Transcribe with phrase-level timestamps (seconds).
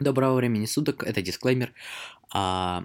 [0.00, 1.74] Доброго времени суток, это дисклеймер.
[2.32, 2.84] А,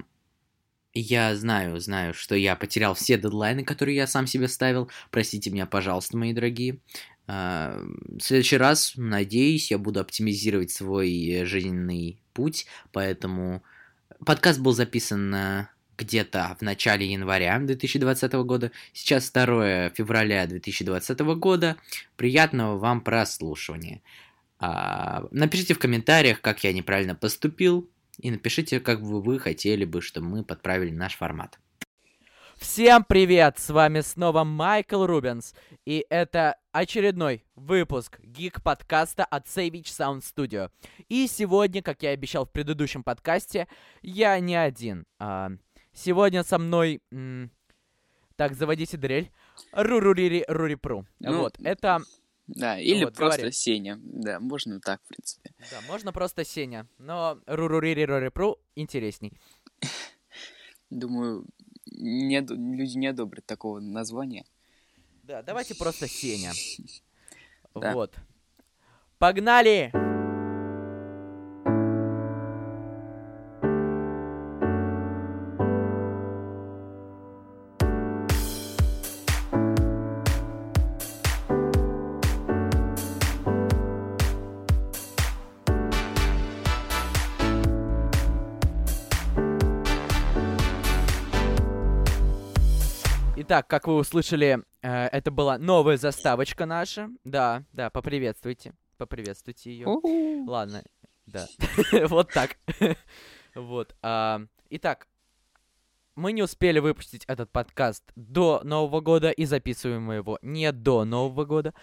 [0.94, 4.92] я знаю, знаю, что я потерял все дедлайны, которые я сам себе ставил.
[5.12, 6.80] Простите меня, пожалуйста, мои дорогие.
[7.26, 13.64] А, в следующий раз, надеюсь, я буду оптимизировать свой жизненный путь, поэтому
[14.26, 18.72] подкаст был записан где-то в начале января 2020 года.
[18.92, 21.78] Сейчас 2 февраля 2020 года.
[22.18, 24.02] Приятного вам прослушивания.
[24.58, 30.02] А, напишите в комментариях, как я неправильно поступил, и напишите, как бы вы хотели бы,
[30.02, 31.60] чтобы мы подправили наш формат.
[32.58, 33.60] Всем привет!
[33.60, 35.54] С вами снова Майкл Рубенс,
[35.86, 40.72] и это очередной выпуск гик-подкаста от Savage Sound Studio.
[41.10, 43.68] И сегодня, как я обещал в предыдущем подкасте,
[44.02, 45.06] я не один.
[45.20, 45.52] А,
[45.94, 47.02] сегодня со мной...
[47.12, 47.52] М-
[48.38, 49.32] так, заводите дрель.
[49.72, 51.06] Рурурири-рурипру.
[51.20, 52.02] Ну, вот, это
[52.48, 53.52] да, или вот, просто говори.
[53.52, 54.00] Сеня.
[54.02, 55.52] Да, можно так, в принципе.
[55.72, 56.88] Да, можно просто Сеня.
[57.00, 59.34] Но руруририрорипру интересней.
[60.90, 61.46] Думаю,
[61.86, 64.46] не, люди не одобрят такого названия.
[65.24, 66.52] Да, давайте просто Сеня.
[67.74, 68.16] Вот.
[69.18, 69.92] Погнали!
[93.56, 97.10] Итак, как вы услышали, э, это была новая заставочка наша.
[97.24, 98.74] Да, да, поприветствуйте.
[98.98, 99.88] Поприветствуйте ее.
[100.46, 100.84] Ладно,
[101.26, 101.48] да.
[102.10, 102.58] вот так.
[103.56, 103.96] вот.
[104.02, 105.08] А, итак,
[106.18, 111.06] мы не успели выпустить этот подкаст до Нового года и записываем мы его не до
[111.06, 111.74] Нового года.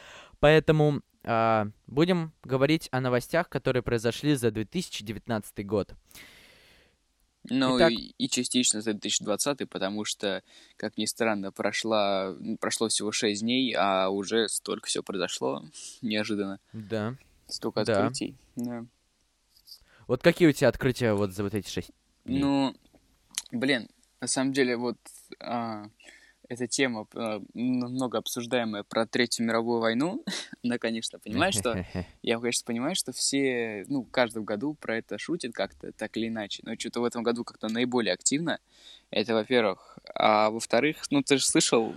[0.40, 5.94] Поэтому а, будем говорить о новостях, которые произошли за 2019 год.
[7.50, 7.92] Ну Итак...
[7.92, 10.42] и, и частично за 2020, потому что,
[10.76, 15.64] как ни странно, прошла, прошло всего 6 дней, а уже столько все произошло
[16.02, 16.60] неожиданно.
[16.72, 17.16] Да.
[17.48, 18.06] Столько да.
[18.06, 18.36] открытий.
[18.56, 18.86] Да.
[20.06, 21.90] Вот какие у тебя открытия вот за вот эти 6
[22.24, 22.40] дней?
[22.40, 22.74] Ну,
[23.50, 23.88] блин,
[24.20, 24.98] на самом деле вот
[25.40, 25.86] а,
[26.52, 30.22] эта тема э, много обсуждаемая про Третью мировую войну,
[30.62, 31.84] она, конечно, понимает, что...
[32.22, 36.62] Я, конечно, понимаю, что все, ну, каждом году про это шутят как-то, так или иначе.
[36.64, 38.58] Но что-то в этом году как-то наиболее активно.
[39.10, 39.98] Это, во-первых.
[40.14, 41.94] А во-вторых, ну, ты же слышал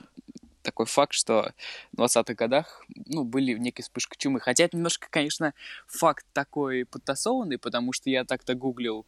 [0.62, 1.54] такой факт, что
[1.94, 4.40] в 20-х годах, ну, были некие вспышки чумы.
[4.40, 5.54] Хотя это немножко, конечно,
[5.88, 9.06] факт такой подтасованный, потому что я так-то гуглил.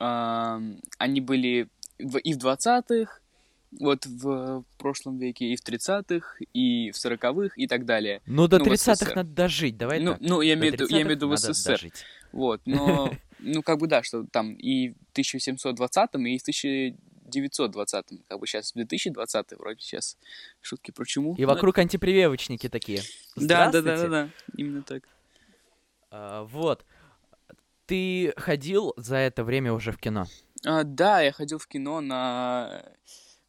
[0.00, 0.60] Э,
[0.98, 1.68] они были
[1.98, 3.21] и в 20-х,
[3.80, 8.20] вот в прошлом веке, и в 30-х, и в 40-х, и так далее.
[8.26, 10.20] Ну, до ну, 30-х надо дожить, давай ну, так.
[10.20, 11.72] Ну, я имею, я имею в виду в СССР.
[11.72, 12.04] Дожить.
[12.32, 18.38] Вот, но, ну, как бы да, что там и в 1720-м, и в 1920-м, как
[18.38, 20.18] бы сейчас 2020 вроде сейчас
[20.60, 21.34] шутки про чуму.
[21.38, 23.00] И вокруг антипрививочники такие.
[23.36, 25.04] Да, да, да, да, да, именно так.
[26.10, 26.84] А, вот.
[27.86, 30.26] Ты ходил за это время уже в кино?
[30.64, 32.84] А, да, я ходил в кино на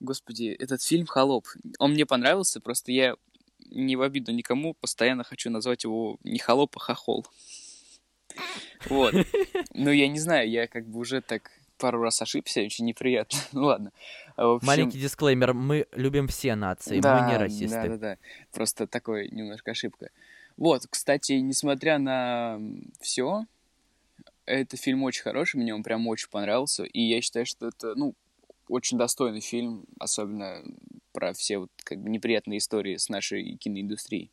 [0.04, 1.48] Господи, этот фильм «Холоп».
[1.80, 3.16] Он мне понравился, просто я
[3.72, 7.26] не в обиду никому, постоянно хочу назвать его не «Холоп», а «Хохол».
[8.90, 9.16] Вот.
[9.74, 13.40] Ну, я не знаю, я как бы уже так пару раз ошибся, очень неприятно.
[13.54, 13.92] ну ладно.
[14.36, 14.68] А, общем...
[14.68, 17.70] Маленький дисклеймер, мы любим все нации, да, мы не расисты.
[17.70, 18.18] Да, да, да.
[18.52, 20.10] Просто такой немножко ошибка.
[20.58, 22.60] Вот, кстати, несмотря на
[23.00, 23.46] все,
[24.46, 28.16] этот фильм очень хороший, мне он прям очень понравился, и я считаю, что это, ну,
[28.68, 30.64] очень достойный фильм, особенно
[31.12, 34.32] про все вот как бы неприятные истории с нашей киноиндустрией.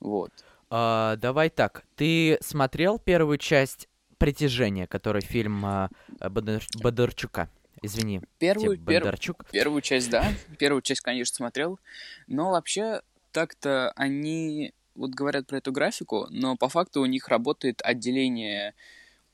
[0.00, 0.30] Вот.
[0.70, 1.84] А, давай так.
[1.96, 5.90] Ты смотрел первую часть «Притяжение», который фильм а,
[6.20, 6.62] Бондар...
[6.82, 7.48] Бондарчука?
[7.82, 8.22] Извини.
[8.38, 9.44] Первую, Бондарчук.
[9.44, 9.52] Пер...
[9.52, 10.32] Первую часть, да.
[10.58, 11.78] Первую часть, конечно, смотрел.
[12.26, 13.02] Но вообще,
[13.32, 18.74] так-то они вот говорят про эту графику, но по факту у них работает отделение...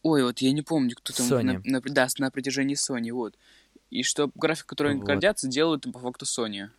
[0.02, 1.26] Ой, вот я не помню, кто там...
[1.26, 1.60] Sony.
[1.64, 3.38] На, на, да, на протяжении Sony, вот.
[3.92, 5.06] И что график, который они вот.
[5.06, 6.70] гордятся, делают по факту Sony.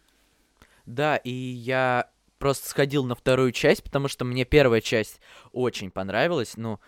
[0.88, 5.22] Да, и я просто сходил на вторую часть, потому что мне первая часть
[5.52, 6.58] очень понравилась.
[6.58, 6.80] Ну,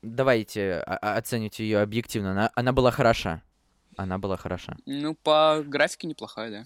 [0.00, 2.30] давайте оцените ее объективно.
[2.30, 3.42] Она, она была хороша.
[3.96, 4.76] Она была хороша.
[4.86, 6.64] Ну, по графике неплохая, да.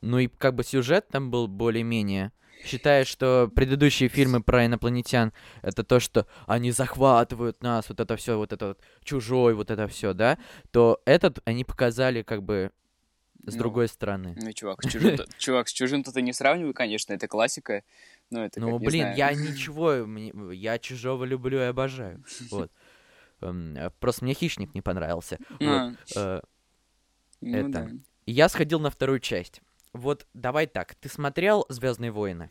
[0.00, 2.30] Ну и как бы сюжет там был более-менее
[2.64, 8.36] считаешь, что предыдущие фильмы про инопланетян это то, что они захватывают нас, вот это все,
[8.36, 10.38] вот это вот чужой, вот это все, да,
[10.70, 12.70] то этот они показали как бы
[13.46, 14.36] с ну, другой стороны.
[14.40, 17.82] Ну, чувак, чужим, чувак, с чужим-то ты не сравнивай, конечно, это классика.
[18.30, 19.16] Но это ну, как, блин, знаю.
[19.16, 22.24] я ничего, я чужого люблю и обожаю.
[22.50, 22.70] Вот.
[23.40, 25.38] Эм, просто мне Хищник не понравился.
[25.60, 25.88] А.
[25.88, 26.40] Вот, э,
[27.40, 27.68] Ну это.
[27.68, 27.90] да.
[28.26, 29.62] я сходил на вторую часть.
[29.92, 32.50] Вот давай так, ты смотрел Звездные войны?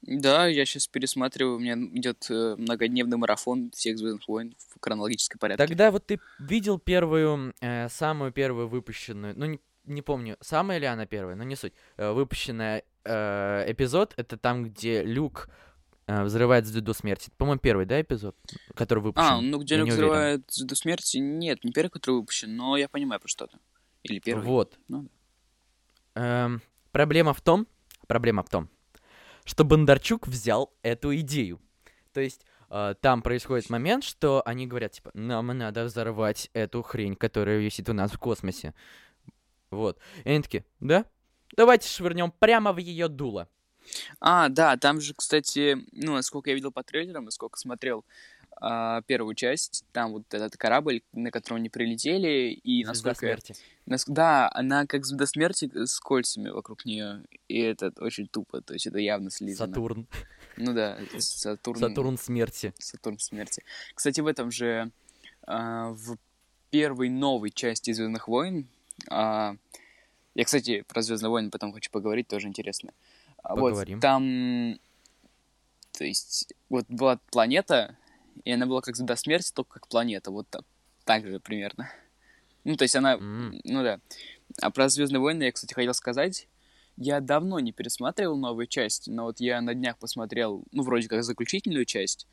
[0.00, 5.38] Да, я сейчас пересматриваю, у меня идет э, многодневный марафон всех Звездных войн в хронологическом
[5.38, 5.66] порядке.
[5.66, 10.86] Тогда вот ты видел первую, э, самую первую выпущенную, ну не, не помню, самая ли
[10.86, 15.50] она первая, но не суть, э, выпущенная э, эпизод, это там, где Люк
[16.06, 17.30] э, взрывает звезду смерти.
[17.36, 18.36] По-моему, первый, да, эпизод,
[18.74, 19.26] который выпущен?
[19.28, 22.88] А, ну где Я Люк взрывает до смерти, нет, не первый, который выпущен, но я
[22.88, 23.58] понимаю про что-то.
[24.04, 24.44] Или первый.
[24.44, 24.78] Вот.
[24.86, 25.08] Ну
[26.18, 26.60] Эм,
[26.98, 27.68] проблема в том,
[28.08, 28.68] проблема в том,
[29.44, 31.60] что Бондарчук взял эту идею.
[32.12, 37.14] То есть э, там происходит момент, что они говорят, типа, нам надо взорвать эту хрень,
[37.14, 38.74] которая висит у нас в космосе.
[39.70, 40.00] Вот.
[40.24, 41.04] И они такие, да?
[41.56, 43.48] Давайте швырнем прямо в ее дуло.
[44.18, 48.04] А, да, там же, кстати, ну, насколько я видел по трейлерам, насколько смотрел
[48.60, 53.18] а, первую часть, там вот этот корабль, на котором они прилетели, и Звезда насколько...
[53.18, 53.56] смерти.
[53.86, 58.74] Нас- Да, она как звезда смерти с кольцами вокруг нее, и это очень тупо, то
[58.74, 59.72] есть это явно слизано.
[59.72, 60.06] Сатурн.
[60.56, 61.78] Ну да, Сатурн.
[61.80, 62.74] Сатурн смерти.
[62.78, 63.62] Сатурн смерти.
[63.94, 64.90] Кстати, в этом же,
[65.46, 66.18] а, в
[66.70, 68.68] первой новой части Звездных войн,
[69.08, 69.56] а,
[70.34, 72.92] я, кстати, про Звездные войны потом хочу поговорить, тоже интересно.
[73.42, 73.98] Поговорим.
[73.98, 74.78] Вот, там,
[75.92, 77.96] то есть, вот была планета,
[78.44, 80.62] и она была как звезда смерти, только как планета, вот так,
[81.04, 81.90] так же примерно.
[82.64, 83.60] Ну, то есть она, М.
[83.64, 84.00] ну да.
[84.60, 86.48] А про Звездные войны я, кстати, хотел сказать.
[86.96, 91.22] Я давно не пересматривал новые части, но вот я на днях посмотрел, ну, вроде как
[91.22, 92.26] заключительную часть,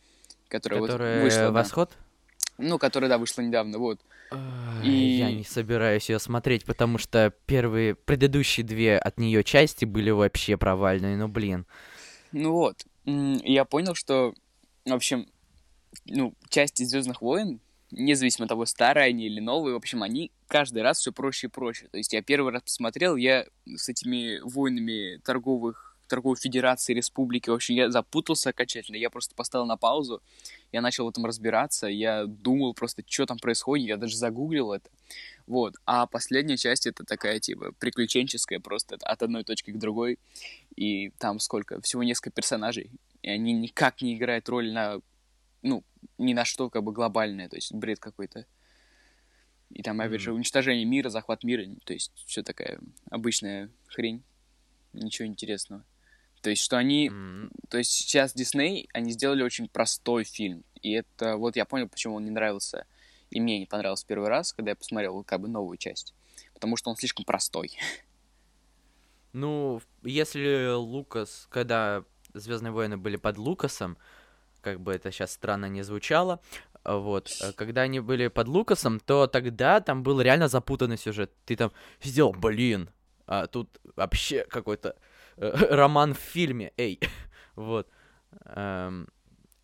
[0.48, 1.42] которая, Которая вот вышла.
[1.44, 1.52] да.
[1.52, 1.92] Восход?
[2.58, 4.00] Ну, которая, да, вышла недавно, вот.
[4.84, 4.90] И...
[4.90, 10.58] Я не собираюсь ее смотреть, потому что первые, предыдущие две от нее части были вообще
[10.58, 11.66] провальные, ну блин.
[12.32, 12.86] Ну вот.
[13.06, 14.34] Я понял, что,
[14.86, 15.28] в общем,
[16.06, 17.60] ну, части Звездных войн,
[17.92, 21.50] независимо от того, старые они или новые, в общем, они каждый раз все проще и
[21.50, 21.88] проще.
[21.88, 27.54] То есть я первый раз посмотрел, я с этими войнами торговых торговой федерации, республики, в
[27.54, 30.22] общем, я запутался окончательно, я просто поставил на паузу,
[30.72, 34.90] я начал в этом разбираться, я думал просто, что там происходит, я даже загуглил это,
[35.48, 40.20] вот, а последняя часть это такая, типа, приключенческая, просто от одной точки к другой,
[40.76, 45.00] и там сколько, всего несколько персонажей, и они никак не играют роль на,
[45.66, 45.84] ну,
[46.18, 48.46] ни на что как бы глобальное, то есть бред какой-то.
[49.72, 52.80] И там, опять же, уничтожение мира, захват мира, то есть все такая
[53.10, 54.24] обычная хрень,
[54.94, 55.84] ничего интересного.
[56.42, 60.92] То есть, что они, М, то есть сейчас Дисней, они сделали очень простой фильм, и
[60.92, 62.86] это, вот я понял, почему он не нравился,
[63.32, 66.14] и мне не понравился первый раз, когда я посмотрел как бы новую часть,
[66.54, 67.72] потому что он слишком простой.
[69.34, 73.98] Ну, если Лукас, когда Звездные войны были под Лукасом,
[74.66, 76.40] как бы это сейчас странно не звучало,
[76.84, 81.32] а, вот, э, когда они были под Лукасом, то тогда там был реально запутанный сюжет.
[81.46, 81.72] Ты там
[82.02, 82.90] сделал, блин,
[83.28, 84.96] а тут вообще какой-то
[85.38, 87.00] э, роман в фильме, эй,
[87.56, 87.88] вот.
[88.46, 89.08] Эм,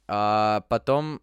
[0.08, 1.20] а потом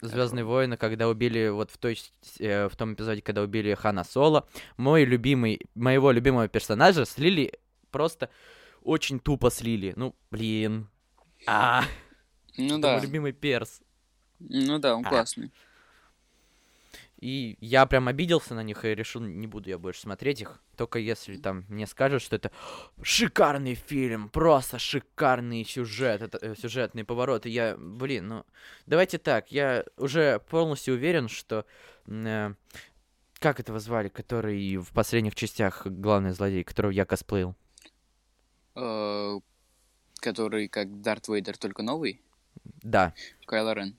[0.00, 1.96] Звездные войны, когда убили вот в той
[2.40, 7.52] э, в том эпизоде, когда убили Хана Соло, мой любимый, моего любимого персонажа слили
[7.92, 8.28] просто
[8.82, 9.92] очень тупо слили.
[9.94, 10.88] Ну, блин.
[11.46, 11.84] А,
[12.56, 13.80] Ну да, мой любимый перс.
[14.40, 15.08] ну да, он А.
[15.08, 15.50] классный.
[17.22, 20.60] И я прям обиделся на них и решил, не буду я больше смотреть их.
[20.76, 22.50] Только если там мне скажут, что это
[23.00, 27.48] шикарный фильм, просто шикарный сюжет, это, э, сюжетные повороты.
[27.48, 28.44] Я, блин, ну,
[28.86, 31.64] давайте так, я уже полностью уверен, что...
[32.06, 32.54] э,
[33.38, 37.54] как этого звали, который в последних частях главный злодей, которого я косплеил?
[38.74, 39.38] Э,
[40.20, 42.20] который как Дарт Вейдер, только новый,
[42.82, 43.14] Да,
[43.46, 43.96] Кайло Рен.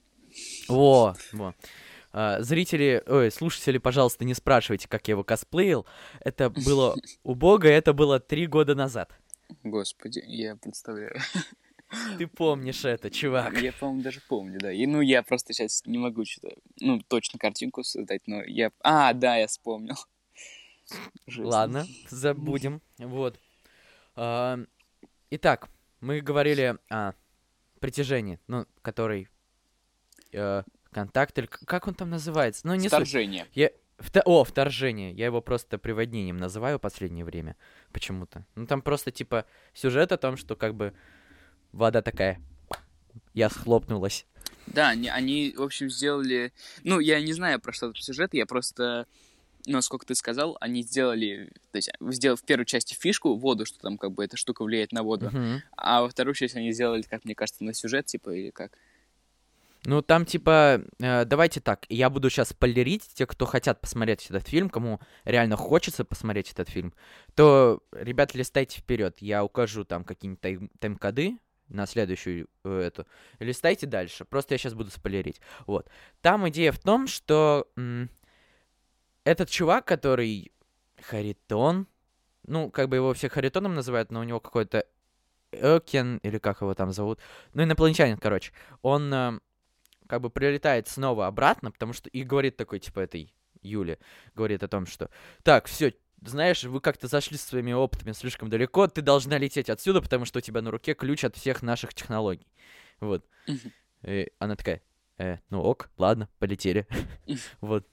[0.68, 1.56] Во, во.
[2.12, 5.86] А, зрители, ой, слушатели, пожалуйста, не спрашивайте, как я его косплеил.
[6.20, 9.12] Это было убого, это было три года назад.
[9.64, 11.20] Господи, я представляю.
[12.18, 13.60] Ты помнишь это, чувак.
[13.62, 14.72] Я, по-моему, даже помню, да.
[14.72, 18.72] И, ну, я просто сейчас не могу что-то, ну, точно картинку создать, но я...
[18.82, 19.96] А, да, я вспомнил.
[21.28, 21.46] Жесть.
[21.46, 22.82] Ладно, забудем.
[22.98, 23.40] Вот.
[24.16, 24.60] А,
[25.36, 25.68] Итак,
[26.00, 27.14] мы говорили о
[27.84, 29.28] притяжении, ну, который...
[30.32, 30.64] э,
[30.94, 32.66] контакт, или как он там называется?
[32.66, 32.94] Ну, не суть.
[32.94, 33.46] Вторжение.
[33.52, 33.72] Я...
[33.98, 35.12] вто- О, вторжение.
[35.12, 37.58] Я его просто приводнением называю в последнее время.
[37.92, 38.46] Почему-то.
[38.56, 40.94] Ну, там просто, типа, сюжет о том, что, как бы,
[41.74, 42.40] вода такая...
[43.34, 44.26] Я схлопнулась.
[44.68, 46.54] Да, они, они, в общем, сделали...
[46.86, 49.08] Ну, я не знаю, про что тут сюжет, я просто...
[49.66, 51.50] Ну, сколько ты сказал, они сделали...
[51.72, 54.92] То есть, сделав в первой части фишку, воду, что там, как бы, эта штука влияет
[54.92, 55.28] на воду.
[55.32, 55.62] Мгм.
[55.78, 58.78] А во вторую часть они сделали, как мне кажется, на сюжет, типа, или как?
[59.86, 64.48] Ну, там типа, э, давайте так, я буду сейчас спойлерить те, кто хотят посмотреть этот
[64.48, 66.94] фильм, кому реально хочется посмотреть этот фильм,
[67.36, 73.06] то, ребят, листайте вперед, я укажу там какие-нибудь тайм- тайм-коды на следующую э, эту,
[73.40, 75.42] листайте дальше, просто я сейчас буду спойлерить.
[75.68, 75.90] Вот,
[76.22, 78.10] там идея в том, что м-
[79.24, 80.52] этот чувак, который
[81.02, 81.88] Харитон,
[82.46, 84.86] ну, как бы его все Харитоном называют, но у него какой-то
[85.52, 87.20] Экен, или как его там зовут,
[87.54, 88.52] ну, инопланетянин, короче,
[88.82, 89.40] он э,
[90.08, 94.00] как бы прилетает снова обратно, потому что и говорит такой, типа, этой Юле,
[94.36, 95.10] говорит о том, что
[95.44, 100.02] так, все, знаешь, вы как-то зашли со своими опытами слишком далеко, ты должна лететь отсюда,
[100.02, 102.48] потому что у тебя на руке ключ от всех наших технологий.
[103.00, 103.26] Вот.
[104.04, 104.82] И она такая,
[105.18, 106.88] э, ну ок, ладно, полетели.
[107.62, 107.88] вот.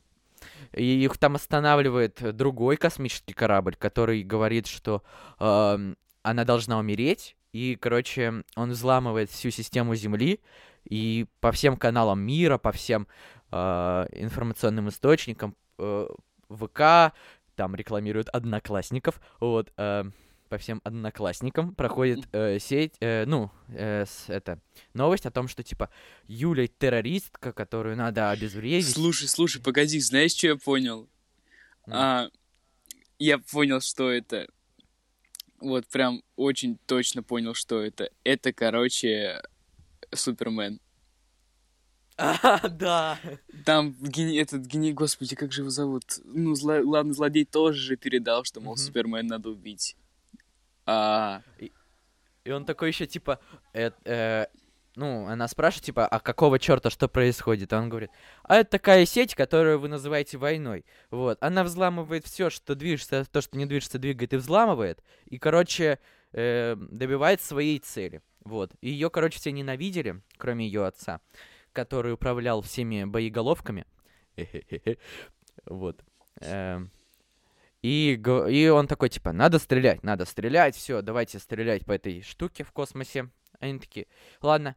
[0.74, 5.02] И их там останавливает другой космический корабль, который говорит, что
[5.38, 7.36] э, она должна умереть.
[7.52, 10.40] И, короче, он взламывает всю систему Земли,
[10.84, 13.08] и по всем каналам мира, по всем
[13.50, 13.56] э,
[14.12, 16.06] информационным источникам, э,
[16.48, 17.12] ВК,
[17.56, 20.04] там рекламируют одноклассников, вот, э,
[20.50, 24.60] по всем одноклассникам проходит э, сеть, э, ну, э, с, это,
[24.94, 25.90] новость о том, что, типа,
[26.26, 28.90] Юля террористка, которую надо обезвредить.
[28.90, 31.08] Слушай, слушай, погоди, знаешь, что я понял?
[31.86, 31.92] Mm.
[31.92, 32.30] А,
[33.20, 34.48] я понял, что это.
[35.60, 38.10] Вот прям очень точно понял, что это.
[38.24, 39.40] Это, короче,
[40.12, 40.80] Супермен.
[42.16, 43.20] А, да.
[43.64, 44.36] Там гени...
[44.38, 46.04] этот гений, господи, как же его зовут?
[46.24, 46.82] Ну, зло...
[46.82, 48.78] главный злодей тоже же передал, что, мол, mm-hmm.
[48.78, 49.96] Супермен надо убить.
[50.90, 51.42] А...
[51.58, 53.38] И, он такой еще, типа,
[53.74, 54.46] э, э,
[54.96, 57.72] ну, она спрашивает, типа, а какого черта, что происходит?
[57.72, 58.10] А он говорит,
[58.42, 60.84] а это такая сеть, которую вы называете войной.
[61.10, 65.04] Вот, она взламывает все, что движется, то, что не движется, двигает и взламывает.
[65.26, 66.00] И, короче,
[66.32, 68.20] э, добивает своей цели.
[68.44, 68.72] Вот.
[68.80, 71.20] И ее, короче, все ненавидели, кроме ее отца,
[71.72, 73.86] который управлял всеми боеголовками.
[75.66, 76.02] Вот.
[76.40, 76.90] Эм.
[77.82, 78.20] И,
[78.50, 82.72] и он такой, типа, надо стрелять, надо стрелять, все, давайте стрелять по этой штуке в
[82.72, 83.30] космосе.
[83.58, 84.06] Они такие,
[84.42, 84.76] ладно.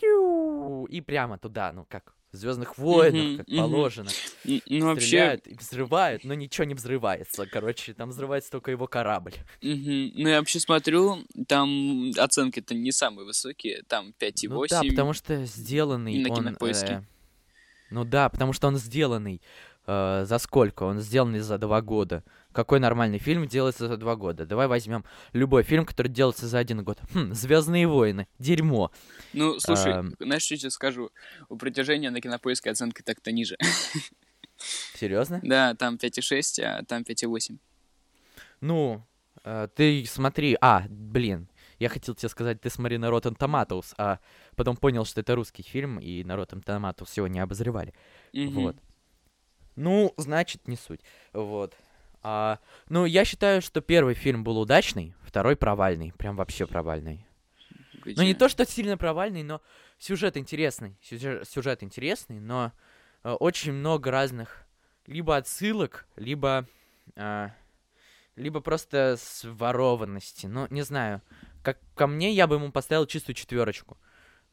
[0.00, 3.56] И прямо туда, ну как, Звездных войнах, mm-hmm, как mm-hmm.
[3.56, 4.08] положено.
[4.44, 4.62] Mm-hmm.
[4.68, 5.50] Ну, Стреляют вообще...
[5.50, 7.46] и взрывают, но ничего не взрывается.
[7.46, 9.32] Короче, там взрывается только его корабль.
[9.62, 10.12] Mm-hmm.
[10.14, 14.48] Ну, я вообще смотрю, там оценки-то не самые высокие, там 5,8.
[14.50, 16.48] Ну да, потому что сделанный на он...
[16.48, 17.02] Э,
[17.90, 19.40] ну да, потому что он сделанный
[19.88, 20.84] э, за сколько?
[20.84, 22.22] Он сделанный за два года.
[22.52, 24.46] Какой нормальный фильм делается за два года?
[24.46, 26.98] Давай возьмем любой фильм, который делается за один год.
[27.14, 28.28] Хм, Звездные войны.
[28.38, 28.92] Дерьмо.
[29.32, 30.04] Ну, слушай, а...
[30.20, 31.10] знаешь, что сейчас скажу?
[31.48, 33.56] У притяжения на кинопоиске оценка так-то ниже.
[34.94, 35.40] Серьезно?
[35.42, 37.58] Да, там 5,6, а там 5,8.
[38.60, 39.02] Ну,
[39.44, 40.56] э, ты смотри.
[40.60, 41.48] А, блин.
[41.78, 44.18] Я хотел тебе сказать, ты смотри на Rotten Tomatoes, а
[44.56, 47.94] потом понял, что это русский фильм, и на Rotten Tomatoes его не обозревали.
[48.32, 48.50] Mm-hmm.
[48.50, 48.76] Вот.
[49.78, 51.00] Ну, значит, не суть.
[51.32, 51.76] Вот.
[52.22, 52.58] А,
[52.88, 56.12] ну, я считаю, что первый фильм был удачный, второй провальный.
[56.18, 57.24] Прям вообще провальный.
[58.04, 58.14] Где?
[58.16, 59.60] Ну, не то, что сильно провальный, но
[59.96, 60.98] сюжет интересный.
[61.00, 62.72] Сюжет, сюжет интересный, но
[63.22, 64.66] э, очень много разных
[65.06, 66.66] либо отсылок, либо...
[67.14, 67.50] Э,
[68.34, 70.46] либо просто сворованности.
[70.46, 71.22] Ну, не знаю.
[71.62, 73.96] Как ко мне, я бы ему поставил чистую четверочку.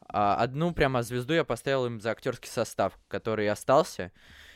[0.07, 4.11] А одну прямо звезду я поставил им за актерский состав, который остался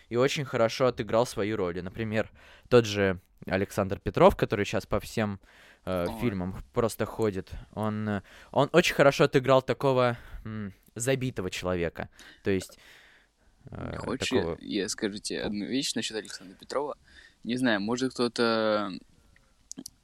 [0.09, 1.81] и очень хорошо отыграл свою роль.
[1.81, 2.29] Например,
[2.67, 5.39] тот же Александр Петров, который сейчас по всем
[5.85, 12.09] э, фильмам просто ходит, он, э, он очень хорошо отыграл такого м, забитого человека.
[12.43, 12.77] То есть...
[13.71, 14.57] Э, Хочешь, такого...
[14.59, 16.97] я, я скажу тебе одну вещь насчет Александра Петрова?
[17.43, 18.91] Не знаю, может кто-то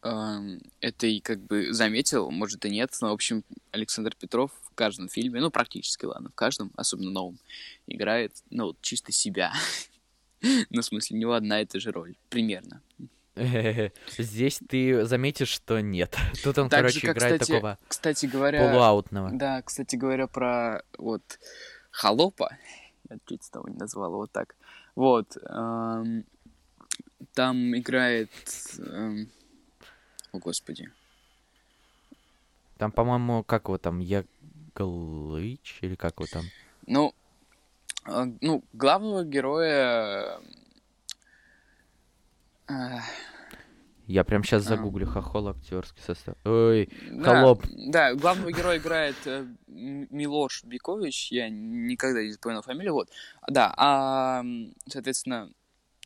[0.03, 4.75] э, это и как бы заметил, может и нет, но, в общем, Александр Петров в
[4.75, 7.39] каждом фильме, ну, практически, ладно, в каждом, особенно новом,
[7.87, 9.51] играет, ну, вот чисто себя.
[10.69, 12.81] Ну, в смысле, у него одна и та же роль, примерно.
[14.17, 16.15] Здесь ты заметишь, что нет.
[16.43, 19.31] Тут он, так короче, же, как, играет кстати, такого кстати говоря, полуаутного.
[19.33, 21.21] Да, кстати говоря, про вот
[21.91, 22.57] Холопа,
[23.09, 24.55] я чуть того не назвал его так.
[24.95, 26.25] Вот, эм,
[27.33, 28.29] там играет...
[28.79, 29.29] Эм,
[30.31, 30.89] о, господи.
[32.77, 36.45] Там, по-моему, как его там, Яглыч, или как его там?
[36.87, 37.13] Ну,
[38.05, 40.39] ну, главного героя...
[42.67, 42.99] Э,
[44.07, 46.35] Я прям сейчас загуглю хохол актерский состав.
[46.45, 47.63] Ой, да, холоп.
[47.87, 53.09] Да, главного героя играет э, Милош Бикович, я никогда не запоминал фамилию, вот.
[53.47, 54.43] Да, а,
[54.87, 55.51] соответственно,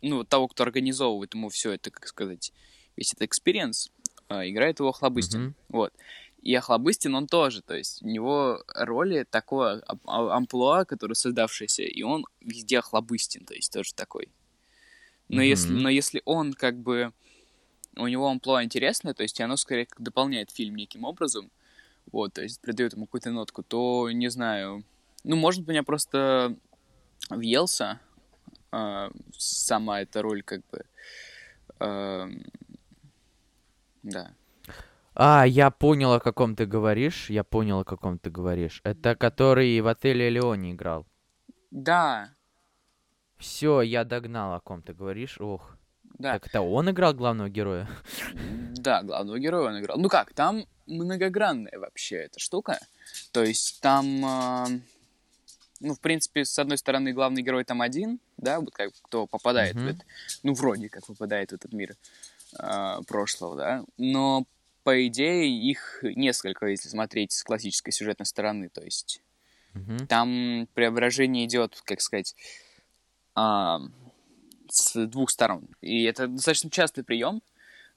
[0.01, 2.53] ну, того, кто организовывает ему все это, как сказать,
[2.95, 3.91] весь этот experience,
[4.29, 5.65] э, играет его Охлобыстин, мм-хмм.
[5.69, 5.93] вот.
[6.41, 12.01] И Охлобыстин он тоже, то есть у него роли такое а, амплуа, которое создавшееся, и
[12.01, 14.29] он везде Охлобыстин, то есть тоже такой.
[15.27, 15.45] Но, mm-hmm.
[15.45, 17.13] если, но если он как бы...
[17.97, 21.51] У него амплуа интересное, то есть оно скорее как дополняет фильм неким образом,
[22.11, 24.85] вот, то есть придает ему какую-то нотку, то, не знаю...
[25.25, 26.55] Ну, может, быть, меня просто
[27.29, 27.99] въелся
[28.71, 30.85] э, сама эта роль, как бы...
[31.79, 32.29] Э,
[34.03, 34.33] да.
[35.21, 37.29] А, я понял, о каком ты говоришь.
[37.29, 38.79] Я понял, о каком ты говоришь.
[38.85, 41.05] Это который в отеле Леони играл.
[41.71, 42.29] Да.
[43.37, 45.35] Все, я догнал, о ком ты говоришь.
[45.41, 45.75] Ох.
[46.19, 46.33] Да.
[46.33, 47.89] Так это он играл главного героя?
[48.77, 49.97] Да, главного героя он играл.
[49.97, 52.79] Ну как, там многогранная вообще эта штука.
[53.33, 54.79] То есть там, э,
[55.81, 59.75] ну, в принципе, с одной стороны, главный герой там один, да, вот как кто попадает
[59.75, 59.83] mm-hmm.
[59.83, 60.05] в это,
[60.43, 61.97] ну, вроде как попадает в этот мир
[62.57, 64.45] э, прошлого, да, но
[64.89, 69.21] по идее их несколько, если смотреть с классической сюжетной стороны, то есть
[69.75, 70.07] mm-hmm.
[70.07, 72.35] там преображение идет, как сказать,
[73.35, 73.77] э,
[74.67, 77.43] с двух сторон, и это достаточно частый прием,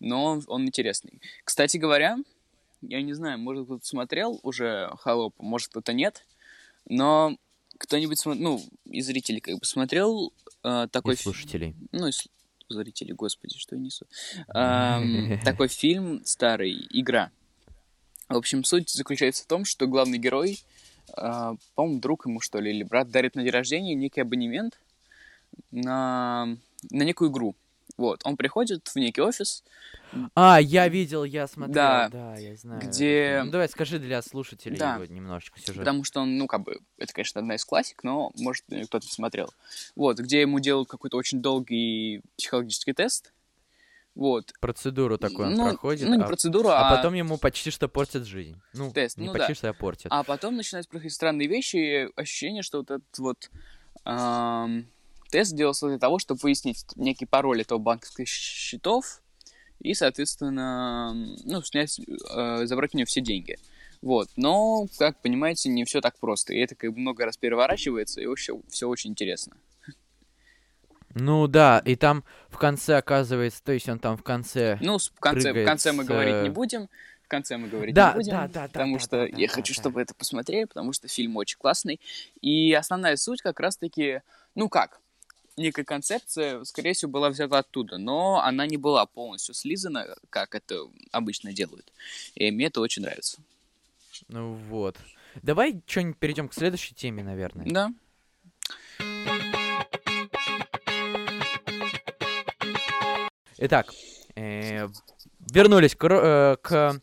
[0.01, 1.19] но он интересный.
[1.45, 2.19] Кстати говоря,
[2.83, 6.27] я не знаю, может кто-то смотрел уже «Холоп», может кто-то нет,
[6.85, 7.39] но
[7.79, 11.15] кто-нибудь, ну, из зрителей как бы смотрел э, такой...
[11.15, 11.75] И слушателей.
[11.91, 12.11] Ну,
[12.73, 14.07] зрителей, господи, что я несу.
[15.45, 17.31] Такой фильм старый, «Игра».
[18.29, 20.59] В общем, суть заключается в том, что главный герой,
[21.17, 24.79] э, по-моему, друг ему, что ли, или брат, дарит на день рождения некий абонемент
[25.71, 26.57] на,
[26.91, 27.55] на некую игру.
[28.03, 29.63] Вот, он приходит в некий офис.
[30.35, 32.83] А, я видел, я смотрел, да, да я знаю.
[32.83, 33.43] Где...
[33.45, 34.97] Ну, давай скажи для слушателей да.
[34.97, 35.77] его немножечко сюжет.
[35.77, 39.55] Потому что он, ну, как бы, это, конечно, одна из классик, но, может, кто-то смотрел.
[39.95, 43.33] Вот, где ему делают какой-то очень долгий психологический тест.
[44.17, 44.53] Вот.
[44.59, 46.09] Процедуру такую он ну, проходит.
[46.09, 46.89] Ну, не а, процедуру, а...
[46.89, 46.97] а...
[46.97, 48.61] потом ему почти что портят жизнь.
[48.73, 49.55] Ну, тест, не ну, почти да.
[49.55, 50.07] что, а портят.
[50.11, 53.49] А потом начинают происходить странные вещи, и ощущение, что вот этот вот...
[54.05, 54.89] Эм
[55.33, 59.23] тест делался для того, чтобы выяснить некий пароль этого банковских счетов
[59.81, 61.15] и, соответственно,
[61.45, 63.59] ну, снять, э, забрать у нее все деньги.
[64.03, 64.29] Вот.
[64.37, 66.53] Но, как понимаете, не все так просто.
[66.53, 69.57] И это как бы много раз переворачивается, и вообще все очень интересно.
[71.15, 74.79] Ну да, и там в конце оказывается, то есть он там в конце.
[74.81, 76.07] Ну, в конце, в конце мы с...
[76.07, 76.89] говорить не будем.
[77.23, 78.33] В конце мы говорить да, не будем.
[78.33, 80.03] Да, да, потому да, что да, я да, хочу, да, чтобы да.
[80.03, 82.01] это посмотрели, потому что фильм очень классный.
[82.41, 84.23] И основная суть как раз-таки,
[84.55, 85.02] ну как,
[85.57, 90.87] некая концепция, скорее всего, была взята оттуда, но она не была полностью слизана, как это
[91.11, 91.93] обычно делают.
[92.35, 93.39] И мне это очень нравится.
[94.29, 94.97] Ну вот.
[95.43, 97.67] Давай что-нибудь перейдем к следующей теме, наверное.
[97.67, 97.93] Да.
[103.59, 103.93] Итак,
[104.35, 104.89] э,
[105.53, 107.01] вернулись к, э, к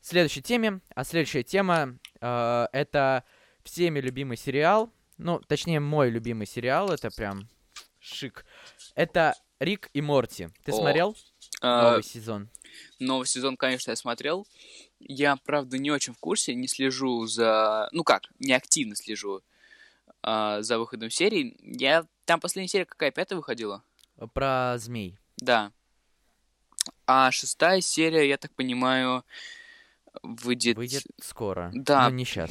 [0.00, 0.80] следующей теме.
[0.94, 3.24] А следующая тема э, это
[3.64, 4.92] всеми любимый сериал.
[5.18, 6.90] Ну, точнее, мой любимый сериал.
[6.90, 7.48] Это прям
[8.12, 8.44] шик.
[8.94, 10.48] Это Рик и Морти.
[10.64, 11.16] Ты О, смотрел
[11.60, 12.48] а, новый сезон?
[12.98, 14.46] Новый сезон, конечно, я смотрел.
[14.98, 17.88] Я, правда, не очень в курсе, не слежу за...
[17.92, 19.42] Ну как, не активно слежу
[20.22, 21.56] а, за выходом серий.
[21.62, 22.06] Я...
[22.24, 23.82] Там последняя серия какая, пятая выходила?
[24.34, 25.18] Про змей.
[25.36, 25.72] Да.
[27.06, 29.24] А шестая серия, я так понимаю,
[30.22, 30.76] выйдет...
[30.76, 31.70] Выйдет скоро.
[31.74, 32.08] Да.
[32.08, 32.50] Но не сейчас.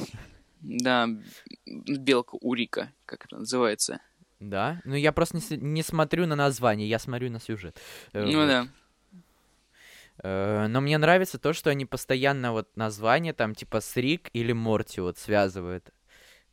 [0.60, 1.08] Да,
[1.66, 4.00] белка у Рика, как это называется.
[4.40, 4.80] Да?
[4.84, 7.78] Ну, я просто не, не смотрю на название, я смотрю на сюжет.
[8.12, 8.46] Э, Ну вот.
[8.48, 8.68] да.
[10.22, 14.52] Э, Но мне нравится то, что они постоянно вот название там типа с Рик или
[14.52, 15.90] Морти вот связывают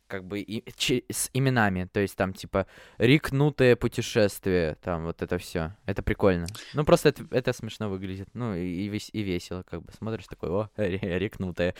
[0.06, 5.36] как бы и, чи- с именами, то есть там типа рикнутое путешествие, там вот это
[5.36, 6.46] все, это прикольно.
[6.72, 10.26] Ну просто это, это смешно выглядит, ну и, и, вес- и весело, как бы смотришь
[10.26, 11.74] такой, о, ри- рикнутое.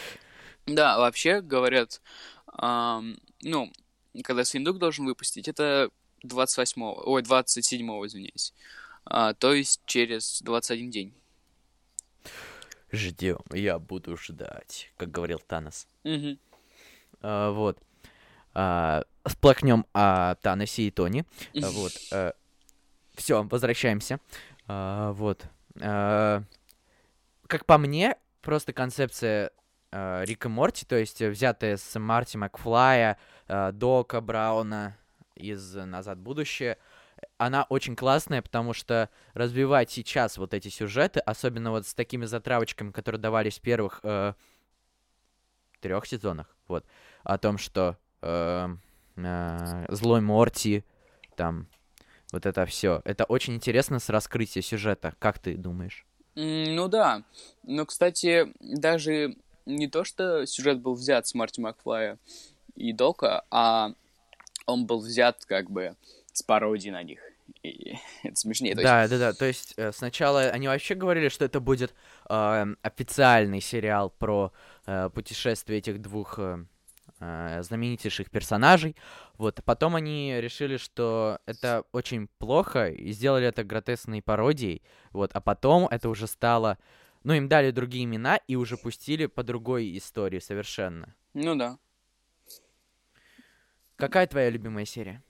[0.67, 2.03] Да, вообще говорят,
[2.53, 3.73] ам, ну,
[4.25, 5.89] когда Синдук должен выпустить, это
[6.25, 8.55] 28-го, ой, 27-го, извиняюсь.
[9.05, 11.15] А, то есть через 21 день.
[12.91, 15.87] Ждем, я буду ждать, как говорил Танос.
[16.05, 16.39] Мгм.
[17.21, 17.79] А, вот.
[18.55, 21.25] А, сплакнем о Таносе и Тони.
[21.55, 22.35] А, Вот.
[23.19, 24.21] Все, возвращаемся.
[24.69, 25.45] А, вот.
[25.81, 26.43] А,
[27.47, 29.51] как по мне, просто концепция
[29.91, 34.97] а, Рик и Морти, то есть э, взятая с Марти Макфлая, а, Дока Брауна
[35.39, 36.79] из «Назад в будущее»,
[37.37, 42.91] она очень классная, потому что развивать сейчас вот эти сюжеты, особенно вот с такими затравочками,
[42.91, 44.35] которые давались в первых э,
[45.81, 46.85] трех сезонах, вот,
[47.25, 48.69] о том, что э,
[49.17, 50.85] э, злой Морти,
[51.37, 51.67] там,
[52.33, 53.01] вот это все.
[53.05, 55.15] Это очень интересно с раскрытия сюжета.
[55.19, 56.07] Как ты думаешь?
[56.35, 57.23] Ну да.
[57.63, 62.19] Но, кстати, даже не то, что сюжет был взят с Марти Макфлая
[62.75, 63.93] и Дока, а
[64.69, 65.97] он был взят как бы
[66.33, 67.21] с пародией на них.
[67.63, 68.75] И это смешнее.
[68.77, 69.13] То да, есть...
[69.13, 69.33] да, да.
[69.33, 71.95] То есть э, сначала они вообще говорили, что это будет
[72.29, 74.53] э, официальный сериал про
[74.87, 76.65] э, путешествие этих двух э,
[77.19, 78.95] э, знаменитейших персонажей.
[79.39, 79.61] Вот.
[79.65, 84.83] Потом они решили, что это очень плохо, и сделали это гротескной пародией.
[85.13, 85.31] Вот.
[85.35, 86.79] А потом это уже стало...
[87.25, 91.15] Ну, им дали другие имена и уже пустили по другой истории совершенно.
[91.35, 91.79] Ну да.
[93.99, 95.23] Какая твоя любимая серия?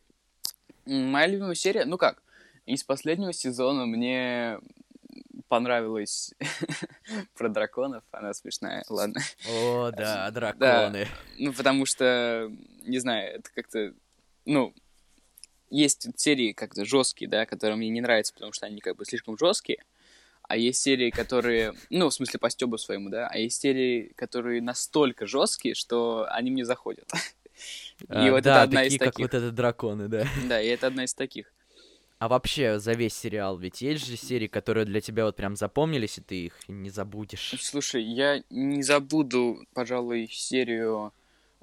[0.85, 2.23] Моя любимая серия, ну как,
[2.67, 4.59] из последнего сезона мне
[5.49, 6.35] понравилась
[7.35, 9.23] про драконов, она смешная, ладно.
[9.51, 11.05] О, да, драконы.
[11.05, 12.53] Да, ну, потому что,
[12.83, 13.95] не знаю, это как-то,
[14.45, 14.75] ну,
[15.71, 19.39] есть серии как-то жесткие, да, которые мне не нравятся, потому что они как бы слишком
[19.39, 19.83] жесткие,
[20.43, 24.63] а есть серии, которые, ну, в смысле, по стебу своему, да, а есть серии, которые
[24.63, 27.09] настолько жесткие, что они мне заходят.
[28.01, 29.13] И а, вот да, это одна такие, из таких.
[29.13, 30.27] как вот это драконы, да.
[30.49, 31.53] Да, и это одна из таких.
[32.19, 36.19] А вообще, за весь сериал, ведь есть же серии, которые для тебя вот прям запомнились,
[36.19, 37.55] и ты их не забудешь.
[37.61, 41.13] Слушай, я не забуду, пожалуй, серию,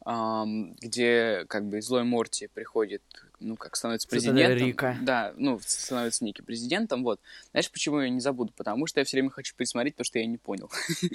[0.06, 3.02] эм, где как бы злой Морти приходит,
[3.42, 4.68] ну, как становится президентом.
[4.68, 4.98] Рика.
[5.02, 7.20] Да, ну, становится Ники президентом, вот.
[7.52, 8.54] Знаешь, почему я не забуду?
[8.56, 10.72] Потому что я все время хочу пересмотреть, потому что я не понял.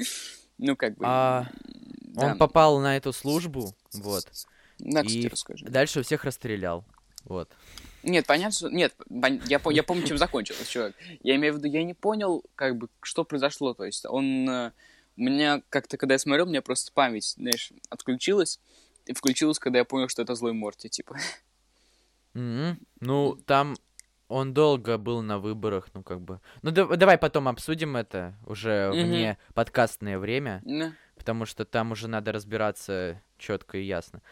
[0.62, 1.06] Ну, как бы...
[1.08, 1.46] А,
[2.16, 4.30] он попал на эту службу, вот.
[4.80, 5.64] Да, кстати, расскажи.
[5.66, 6.84] дальше всех расстрелял.
[7.24, 7.50] Вот.
[8.02, 8.70] Нет, понятно, что...
[8.70, 10.94] Нет, я, я помню, чем закончилось, чувак.
[11.22, 13.74] Я имею в виду, я не понял, как бы, что произошло.
[13.74, 14.48] То есть он...
[14.48, 14.72] Э,
[15.16, 18.58] у меня как-то, когда я смотрел, у меня просто память, знаешь, отключилась.
[19.06, 21.18] И включилась, когда я понял, что это злой Морти, типа.
[22.34, 22.76] Mm-hmm.
[23.00, 23.76] Ну, там
[24.28, 26.40] он долго был на выборах, ну, как бы...
[26.62, 29.04] Ну, да, давай потом обсудим это уже mm-hmm.
[29.04, 30.62] вне подкастное время.
[30.64, 30.92] Mm-hmm.
[31.16, 34.22] Потому что там уже надо разбираться четко и ясно.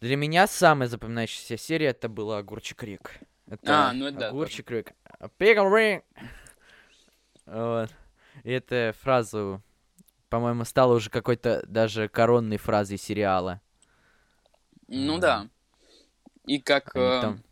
[0.00, 3.18] Для меня самая запоминающаяся серия это была Огурчик Рик.
[3.48, 4.28] Это а, ну да.
[4.28, 4.92] Огурчик Рик.
[5.38, 6.02] Pickle Ring!
[7.46, 7.90] Вот.
[8.44, 9.62] И эта фраза,
[10.28, 13.60] по-моему, стала уже какой-то даже коронной фразой сериала.
[14.88, 15.20] Ну mm.
[15.20, 15.48] да.
[16.44, 16.94] И как...
[16.94, 17.42] Э, там...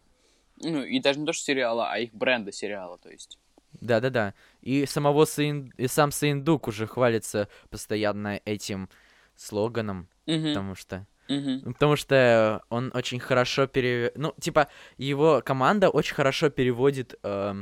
[0.59, 3.39] Ну, и даже не то, что сериала, а их бренда сериала, то есть.
[3.81, 4.35] Да-да-да.
[4.61, 5.73] И самого Саин...
[5.77, 8.89] и сам Саиндук уже хвалится постоянно этим
[9.35, 10.49] слоганом, mm-hmm.
[10.49, 11.73] потому что Угу.
[11.73, 14.13] Потому что он очень хорошо пере...
[14.15, 17.55] Ну, типа, его команда очень хорошо переводит э,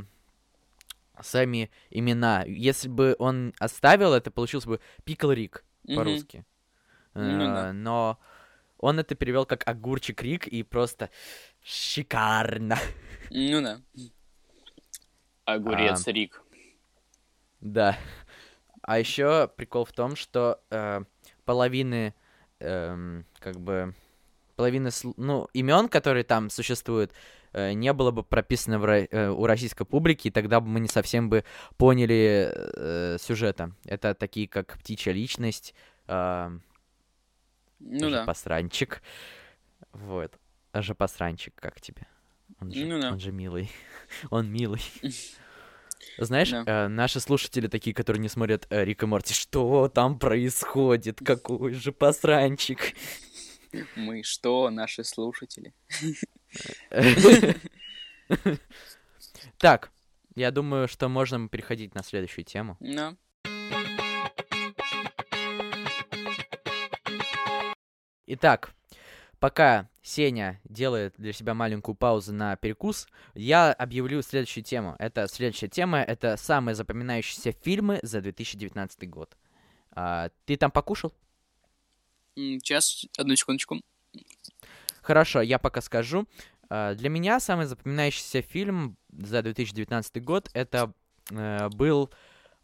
[1.21, 2.43] сами имена.
[2.45, 5.95] Если бы он оставил это, получился бы Пикл Рик угу.
[5.95, 6.45] по-русски.
[7.13, 7.73] Ну, э, да.
[7.73, 8.19] Но
[8.77, 11.09] он это перевел как огурчик Рик и просто
[11.61, 12.77] шикарно.
[13.29, 13.79] Ну да.
[15.45, 16.41] Огурец а, Рик.
[17.61, 17.97] Да.
[18.81, 21.01] А еще прикол в том, что э,
[21.45, 22.13] половины
[22.63, 23.93] эм, как бы
[24.55, 27.11] половина, ну, имен, которые там существуют,
[27.53, 30.87] э, не было бы прописано в, э, у российской публики, и тогда бы мы не
[30.87, 31.43] совсем бы
[31.77, 33.71] поняли э, сюжета.
[33.85, 35.73] Это такие, как «Птичья личность»,
[36.07, 36.49] э,
[37.79, 38.25] ну да.
[38.25, 39.01] «Посранчик».
[39.91, 40.39] Вот.
[40.71, 42.07] Даже «Посранчик», как тебе?
[42.59, 43.11] Он же, ну да.
[43.11, 43.69] он же милый.
[44.29, 44.81] он милый.
[46.17, 46.63] Знаешь, да.
[46.65, 51.19] э, наши слушатели такие, которые не смотрят э, Рик и Морти, что там происходит?
[51.23, 52.93] Какой же посранчик?
[53.95, 55.73] Мы что, наши слушатели?
[59.57, 59.91] Так,
[60.35, 62.77] я думаю, что можно переходить на следующую тему.
[62.79, 63.15] Да.
[68.25, 68.73] Итак,
[69.39, 74.97] пока Сеня делает для себя маленькую паузу на перекус, я объявлю следующую тему.
[74.99, 79.37] Это следующая тема, это самые запоминающиеся фильмы за 2019 год.
[79.91, 81.13] А, ты там покушал?
[82.35, 83.81] Сейчас, одну секундочку.
[85.01, 86.27] Хорошо, я пока скажу.
[86.69, 90.91] А, для меня самый запоминающийся фильм за 2019 год это
[91.31, 92.11] э, был,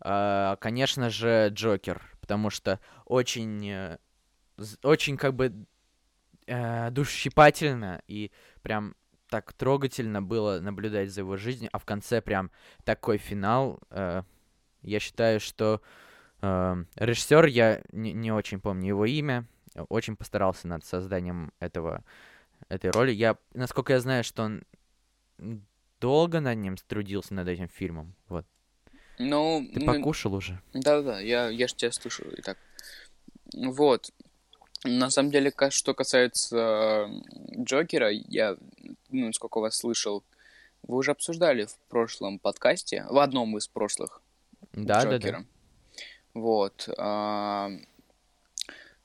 [0.03, 3.97] э, конечно же, Джокер, потому что очень, э,
[4.83, 5.53] очень как бы
[6.49, 8.31] э, душесчипательно и
[8.61, 8.95] прям
[9.29, 12.51] так трогательно было наблюдать за его жизнью, а в конце прям
[12.83, 13.79] такой финал.
[13.91, 14.23] Э,
[14.81, 15.81] я считаю, что
[16.41, 19.45] э, режиссер, я не, не очень помню его имя,
[19.89, 22.03] очень постарался над созданием этого,
[22.69, 23.11] этой роли.
[23.11, 24.63] Я, насколько я знаю, что он
[26.01, 28.15] долго над ним трудился над этим фильмом.
[28.27, 28.45] Вот.
[29.19, 30.59] Ну, Ты ну, покушал уже?
[30.73, 32.33] Да-да, я, я же тебя слушаю.
[32.37, 32.57] Итак,
[33.53, 34.11] вот.
[34.83, 37.09] На самом деле, что касается
[37.57, 38.55] Джокера, я,
[39.09, 40.23] ну, сколько вас слышал,
[40.83, 44.21] вы уже обсуждали в прошлом подкасте, в одном из прошлых
[44.71, 45.19] да, Джокера.
[45.19, 45.45] Да, да.
[46.33, 46.89] Вот.
[46.97, 47.69] А,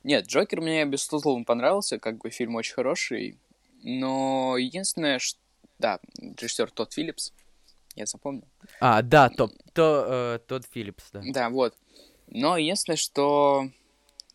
[0.05, 3.39] Нет, Джокер мне безусловно понравился, как бы фильм очень хороший,
[3.83, 5.41] но единственное, что...
[5.81, 7.33] Да, режиссер Тодд Филлипс,
[7.97, 8.45] я запомнил.
[8.81, 11.23] А, да, то, то, э, Тодд Филлипс, да.
[11.27, 11.75] Да, вот.
[12.29, 13.69] Но единственное, что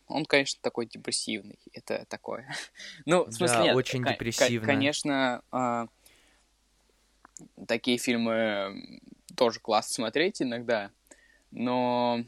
[0.09, 1.59] он, конечно, такой депрессивный.
[1.71, 2.47] Это такое.
[3.05, 3.75] ну, в смысле, да, нет.
[3.75, 4.67] очень депрессивно.
[4.67, 5.87] Конечно, а,
[7.67, 8.99] такие фильмы
[9.35, 10.91] тоже классно смотреть иногда,
[11.51, 12.23] но...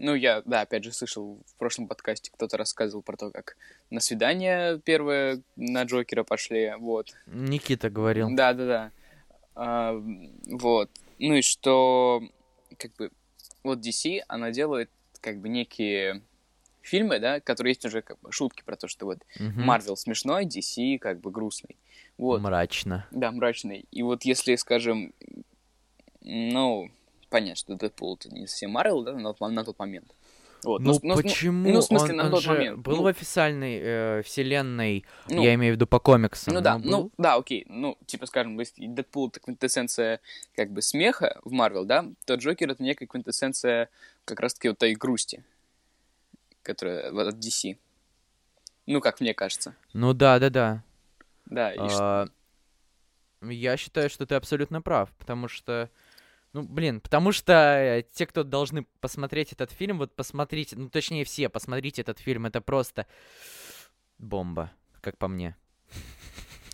[0.00, 3.56] Ну, я, да, опять же, слышал в прошлом подкасте, кто-то рассказывал про то, как
[3.90, 7.16] на свидание первое на Джокера пошли, вот.
[7.26, 8.28] Никита говорил.
[8.30, 8.92] Да, да, да.
[9.56, 10.00] А,
[10.46, 10.88] вот.
[11.18, 12.22] Ну и что,
[12.78, 13.10] как бы,
[13.64, 14.88] вот DC, она делает,
[15.20, 16.22] как бы, некие
[16.88, 19.18] фильмы, да, которые есть уже, как бы, шутки про то, что вот.
[19.38, 21.76] Марвел смешной, DC, как бы, грустный.
[22.16, 22.40] Вот.
[22.40, 23.06] Мрачно.
[23.10, 23.86] Да, мрачный.
[23.90, 25.12] И вот если, скажем,
[26.22, 26.90] ну,
[27.30, 30.12] понятно, что Дэдпул это не совсем Марвел, да, на, на тот момент.
[30.64, 30.80] Вот.
[30.80, 31.70] Ну, ну, с- почему?
[31.70, 32.78] ну, в смысле, он, на он тот же момент.
[32.78, 36.54] был Ну, в официальной э, вселенной, ну, я имею в виду по комиксам.
[36.54, 37.12] Ну да, ну был?
[37.16, 37.64] да, окей.
[37.68, 40.20] Ну, типа, скажем, если Дэдпул это квинтэссенция
[40.56, 43.88] как бы смеха в Марвел, да, то Джокер это некая квинтэссенция
[44.24, 45.44] как раз-таки вот той грусти,
[46.68, 47.78] которая вот от DC.
[48.86, 49.74] Ну, как мне кажется.
[49.94, 50.84] Ну да, да, да.
[51.46, 52.28] Да, и что- А,
[53.50, 55.90] Я считаю, что ты абсолютно прав, потому что,
[56.52, 61.24] ну, блин, потому что э, те, кто должны посмотреть этот фильм, вот посмотрите, ну, точнее,
[61.24, 63.06] все, посмотрите этот фильм, это просто
[64.18, 65.56] бомба, как по мне.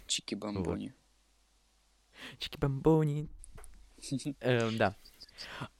[0.06, 0.92] Чики-бамбони.
[2.38, 3.28] Чики-бамбони.
[4.40, 4.94] Эм, Да.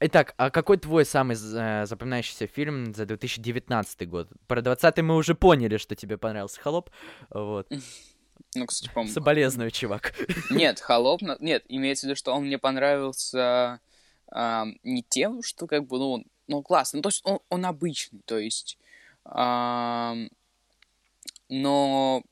[0.01, 4.29] Итак, а какой твой самый э, запоминающийся фильм за 2019 год?
[4.47, 6.91] Про 20 мы уже поняли, что тебе понравился «Холоп».
[7.31, 7.69] Вот.
[8.57, 10.15] Ну, кстати, по Соболезную, чувак.
[10.51, 11.23] Нет, холоп...
[11.41, 13.81] Нет, имеется в виду, что он мне понравился
[14.29, 16.99] а, не тем, что как бы, ну, он, ну, классно.
[16.99, 18.79] Ну, то есть он, он обычный, то есть...
[19.25, 20.15] а,
[21.49, 22.23] но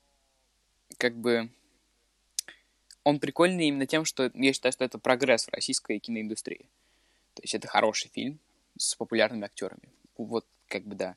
[0.98, 1.50] как бы
[3.04, 6.68] он прикольный именно тем, что я считаю, что это прогресс в российской киноиндустрии.
[7.34, 8.38] То есть это хороший фильм
[8.78, 9.88] с популярными актерами.
[10.16, 11.16] Вот, как бы, да.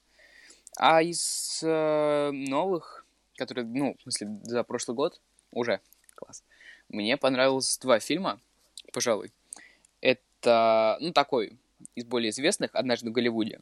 [0.77, 3.05] А из э, новых,
[3.37, 5.79] которые, ну, в смысле, за прошлый год, уже
[6.15, 6.43] класс.
[6.89, 8.39] Мне понравилось два фильма,
[8.93, 9.31] пожалуй.
[10.01, 11.57] Это, ну, такой,
[11.95, 13.61] из более известных, «Однажды в Голливуде».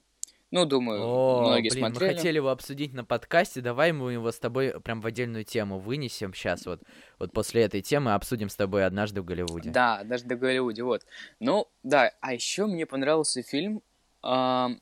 [0.53, 2.11] Ну, думаю, О, многие блин, смотрели.
[2.11, 5.79] мы хотели его обсудить на подкасте, давай мы его с тобой прям в отдельную тему
[5.79, 6.79] вынесем сейчас вот,
[7.17, 9.71] вот после этой темы обсудим с тобой однажды в Голливуде.
[9.71, 11.07] Да, «Однажды в Голливуде», вот.
[11.39, 13.81] Ну, да, а еще мне понравился фильм,
[14.21, 14.79] ам,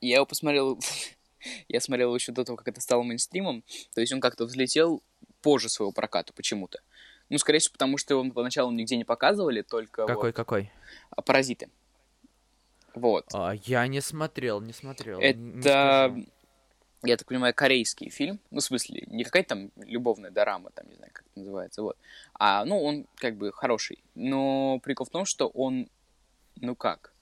[0.00, 0.78] я его посмотрел,
[1.68, 5.02] я смотрел еще до того, как это стало мейнстримом, то есть он как-то взлетел
[5.42, 6.78] позже своего проката почему-то.
[7.30, 10.70] Ну, скорее всего, потому что его поначалу нигде не показывали, только Какой, вот, какой?
[11.26, 11.68] «Паразиты».
[12.94, 13.26] Вот.
[13.32, 15.20] А, я не смотрел, не смотрел.
[15.20, 16.26] не Это, скажу.
[17.04, 18.40] я так понимаю, корейский фильм.
[18.50, 21.96] Ну, в смысле, не какая-то там любовная дорама, там, не знаю, как это называется, вот.
[22.34, 24.02] А, ну, он как бы хороший.
[24.14, 25.88] Но прикол в том, что он,
[26.60, 27.12] ну как,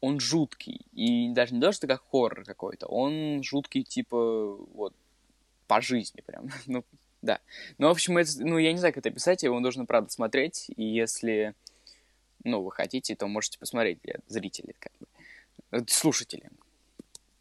[0.00, 0.86] он жуткий.
[0.92, 2.86] И даже не то, что как хоррор какой-то.
[2.86, 4.94] Он жуткий, типа, вот,
[5.66, 6.50] по жизни прям.
[6.66, 6.84] ну,
[7.22, 7.40] да.
[7.78, 10.70] Ну, в общем, это, ну, я не знаю, как это описать, его нужно, правда, смотреть.
[10.76, 11.54] И если,
[12.44, 15.06] ну, вы хотите, то можете посмотреть для зрителей, как бы.
[15.72, 16.50] Э, Слушатели.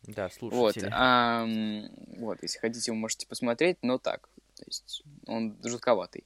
[0.03, 0.89] Да, Вот, слушатели.
[0.91, 6.23] ам, вот, если хотите, вы можете посмотреть, но так, то есть он жутковатый.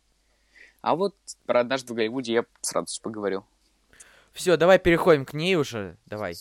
[0.81, 3.45] А вот про однажды в Голливуде я с радостью поговорил.
[4.31, 5.97] Все, давай переходим к ней уже.
[6.05, 6.35] Давай.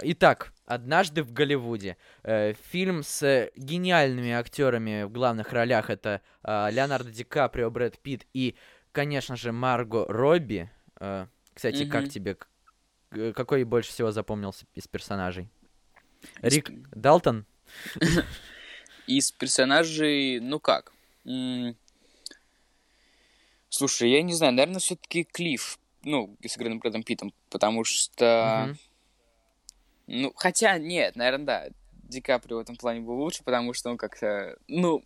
[0.00, 1.96] Итак, однажды в Голливуде.
[2.22, 5.90] Э, фильм с гениальными актерами в главных ролях.
[5.90, 8.54] Это э, Леонардо Ди Каприо, Брэд Питт и,
[8.92, 10.70] конечно же, Марго Робби.
[11.00, 12.10] Э, кстати, как Мгм.
[12.10, 12.36] тебе?
[13.32, 15.48] Какой больше всего запомнился из персонажей?
[16.42, 17.44] Из- Рик Далтон?
[19.08, 20.92] Из персонажей, ну как?
[23.70, 28.66] Слушай, я не знаю, наверное, все-таки Клифф, ну, сыгранным Брэдом Питтом, потому что...
[28.68, 28.78] Мгм.
[30.08, 31.68] Ну, хотя нет, наверное, да.
[31.92, 35.04] Ди Каприо в этом плане был лучше, потому что он как-то, ну...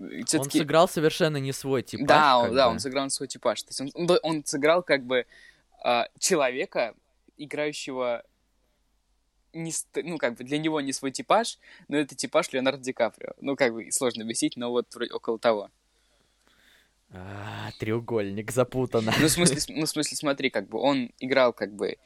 [0.00, 2.06] Он сыграл совершенно не свой типаж.
[2.06, 2.72] Да, он, да, бы.
[2.72, 3.62] он сыграл свой типаж.
[3.64, 5.26] То есть он, он, сыграл как бы
[5.82, 6.94] а, человека,
[7.36, 8.24] играющего
[9.52, 13.32] не, ну, как бы для него не свой типаж, но это типаж Леонардо Ди Каприо.
[13.40, 15.70] Ну, как бы сложно объяснить, но вот вроде около того.
[17.10, 19.12] А, треугольник запутано.
[19.18, 21.96] Ну, в смысле, ну, в смысле, смотри, как бы он играл как бы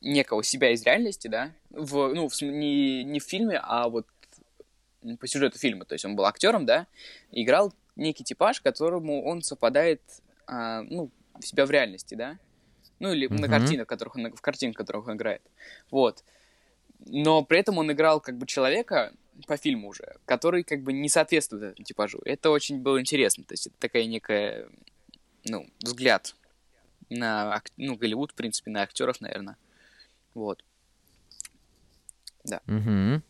[0.00, 4.06] некого себя из реальности, да, в, ну, в не, не в фильме, а вот
[5.18, 5.84] по сюжету фильма.
[5.84, 6.86] То есть он был актером, да,
[7.30, 10.00] играл некий типаж, которому он совпадает,
[10.46, 12.38] а, ну, в себя в реальности, да.
[12.98, 13.40] Ну, или mm-hmm.
[13.40, 15.42] на картинах, которых он, в картинах, которых он играет.
[15.90, 16.22] Вот.
[17.06, 19.12] Но при этом он играл как бы человека
[19.46, 22.20] по фильму уже, который как бы не соответствует этому типажу.
[22.24, 23.44] Это очень было интересно.
[23.44, 24.68] То есть это такая некая,
[25.44, 26.34] ну, взгляд
[27.08, 29.56] на, ну, Голливуд, в принципе, на актеров, наверное.
[30.40, 30.64] Вот.
[32.44, 32.62] Да.
[32.66, 33.22] Угу.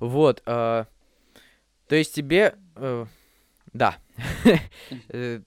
[0.00, 0.42] Вот.
[0.46, 0.84] Э,
[1.86, 2.56] то есть тебе...
[2.76, 3.06] Э,
[3.72, 3.98] да.
[5.08, 5.40] Э,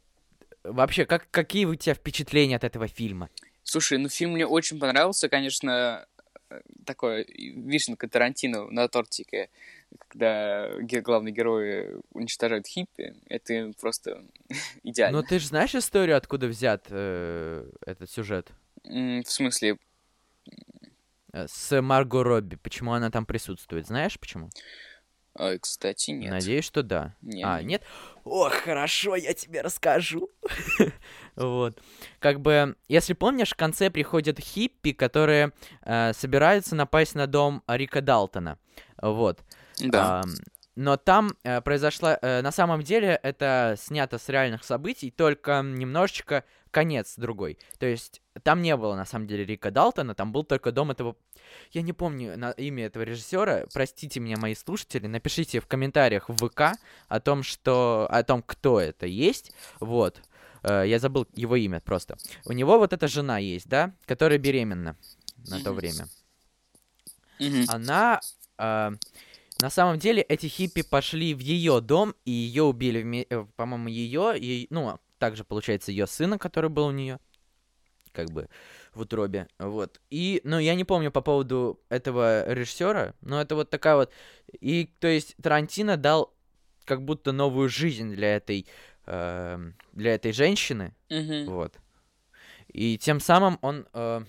[0.63, 3.29] вообще, как, какие у тебя впечатления от этого фильма?
[3.63, 6.05] Слушай, ну фильм мне очень понравился, конечно,
[6.49, 9.49] э, такое вишенка Тарантино на тортике,
[10.07, 14.23] когда главный герой уничтожает хиппи, это просто
[14.83, 15.21] идеально.
[15.21, 18.51] Но ты же знаешь историю, откуда взят э, этот сюжет?
[18.83, 19.77] В смысле?
[21.33, 22.55] Э, с Марго Робби.
[22.55, 23.87] Почему она там присутствует?
[23.87, 24.49] Знаешь почему?
[25.35, 26.31] А, кстати, нет.
[26.31, 27.15] Надеюсь, что да.
[27.21, 27.45] Нет.
[27.47, 27.83] А, нет?
[28.23, 30.29] Ох, хорошо, я тебе расскажу.
[31.35, 31.79] вот.
[32.19, 38.01] Как бы, если помнишь, в конце приходят хиппи, которые э, собираются напасть на дом Рика
[38.01, 38.57] Далтона.
[38.99, 39.39] Вот.
[39.79, 40.21] Да.
[40.21, 40.23] А,
[40.75, 42.17] но там э, произошла...
[42.21, 47.59] Э, на самом деле это снято с реальных событий, только немножечко конец другой.
[47.79, 51.15] То есть там не было, на самом деле, Рика Далтона, там был только дом этого...
[51.71, 53.65] Я не помню на имя этого режиссера.
[53.73, 55.07] Простите меня, мои слушатели.
[55.07, 58.07] Напишите в комментариях в ВК о том, что...
[58.09, 59.51] о том, кто это есть.
[59.79, 60.21] Вот.
[60.63, 62.17] Э, я забыл его имя просто.
[62.45, 64.97] У него вот эта жена есть, да, которая беременна
[65.47, 66.07] на то время.
[67.67, 68.19] Она...
[68.57, 68.91] Э,
[69.59, 74.33] на самом деле эти хиппи пошли в ее дом и ее убили, э, по-моему, ее,
[74.37, 77.19] и, ну, также получается ее сына, который был у нее
[78.11, 78.49] как бы
[78.93, 80.01] в утробе, вот.
[80.09, 84.11] И, ну, я не помню по поводу этого режиссера, но это вот такая вот...
[84.59, 86.33] И, то есть, Тарантино дал
[86.85, 88.65] как будто новую жизнь для этой,
[89.05, 91.45] э, для этой женщины, mm-hmm.
[91.45, 91.77] вот.
[92.67, 94.21] И тем самым он, э,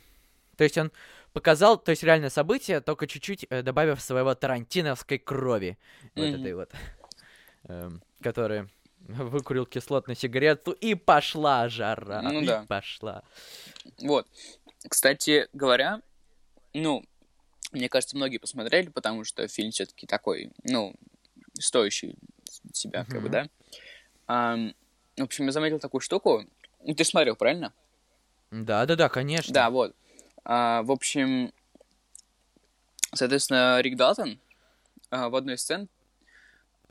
[0.57, 0.93] то есть, он
[1.33, 5.79] показал, то есть, реальное событие, только чуть-чуть э, добавив своего тарантиновской крови,
[6.14, 6.31] mm-hmm.
[6.33, 6.73] вот этой вот,
[7.64, 7.91] э,
[8.23, 8.69] которая
[9.09, 12.23] выкурил кислотную сигарету, и пошла жара.
[12.23, 12.64] Ну и да.
[12.68, 13.23] пошла.
[14.01, 14.27] Вот.
[14.88, 16.03] Кстати говоря,
[16.75, 17.05] ну,
[17.73, 20.94] мне кажется, многие посмотрели, потому что фильм все-таки такой, ну,
[21.59, 22.16] стоящий
[22.73, 23.49] себя, как бы, да.
[24.27, 24.57] А,
[25.16, 26.44] в общем, я заметил такую штуку.
[26.85, 27.73] Ну, ты смотрел, правильно?
[28.51, 29.53] Да, да, да, конечно.
[29.53, 29.94] Да, вот.
[30.44, 31.53] А, в общем,
[33.14, 34.38] соответственно, Рик Далтон
[35.11, 35.88] а, в одной из сцен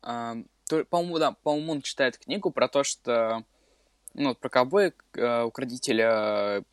[0.01, 0.35] а,
[0.89, 3.43] по-моему, да, по-моему, он читает книгу про то, что,
[4.13, 6.63] ну, про ковбоя, э, укротителя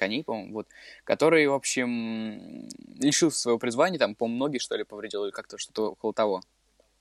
[0.00, 0.66] коней, по-моему, вот,
[1.04, 5.92] который, в общем, лишился своего призвания, там, по-моему, ноги, что ли, повредил, или как-то что-то
[5.92, 6.40] около того.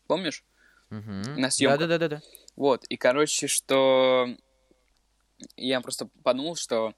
[0.07, 0.43] Помнишь?
[0.91, 1.39] Угу.
[1.39, 1.87] На съемках.
[1.87, 2.21] Да-да-да.
[2.55, 4.27] Вот, и, короче, что
[5.55, 6.93] я просто подумал, что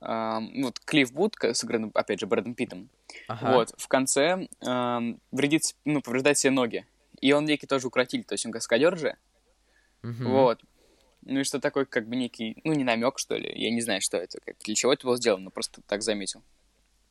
[0.00, 2.90] э, вот Клифф Бут, сыгранный, опять же, Брэдом Питтом,
[3.26, 3.54] ага.
[3.54, 6.86] вот, в конце э, вредит, ну, повреждает себе ноги.
[7.22, 9.16] И он некий тоже укротитель, то есть он каскадер же.
[10.02, 10.24] Угу.
[10.24, 10.60] Вот.
[11.22, 13.50] Ну и что такое, как бы некий, ну не намек, что ли.
[13.54, 16.42] Я не знаю, что это, как, для чего это было сделано, просто так заметил.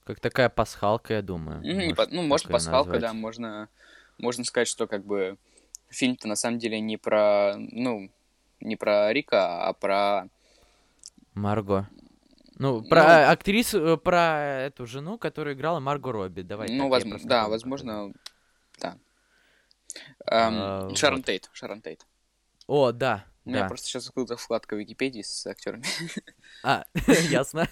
[0.04, 1.62] Как такая пасхалка, я думаю.
[1.62, 3.02] Mm, может, по, ну, может, пасхалка, назвать.
[3.02, 3.69] да, можно,
[4.17, 5.38] можно сказать, что как бы
[5.88, 8.12] фильм-то на самом деле не про, ну,
[8.60, 10.28] не про Рика, а про...
[11.34, 11.88] Марго.
[12.56, 16.41] Ну, про ну, актрису, э, про эту жену, которая играла Марго Робби.
[16.41, 16.69] Давай.
[16.69, 17.21] Ну, так, воз...
[17.24, 18.12] да, возможно,
[18.80, 18.97] да.
[20.25, 21.25] Эм, а, Шарон вот.
[21.25, 21.49] Тейт.
[21.54, 22.06] Шарон Тейт.
[22.67, 23.25] О, да.
[23.45, 23.67] У меня да.
[23.67, 25.84] просто сейчас открыта вкладка Википедии с актерами.
[26.63, 26.86] А,
[27.30, 27.67] ясно.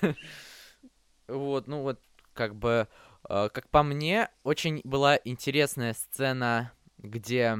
[1.27, 2.01] Вот, ну вот,
[2.33, 2.87] как бы,
[3.29, 7.55] э, как по мне, очень была интересная сцена, где...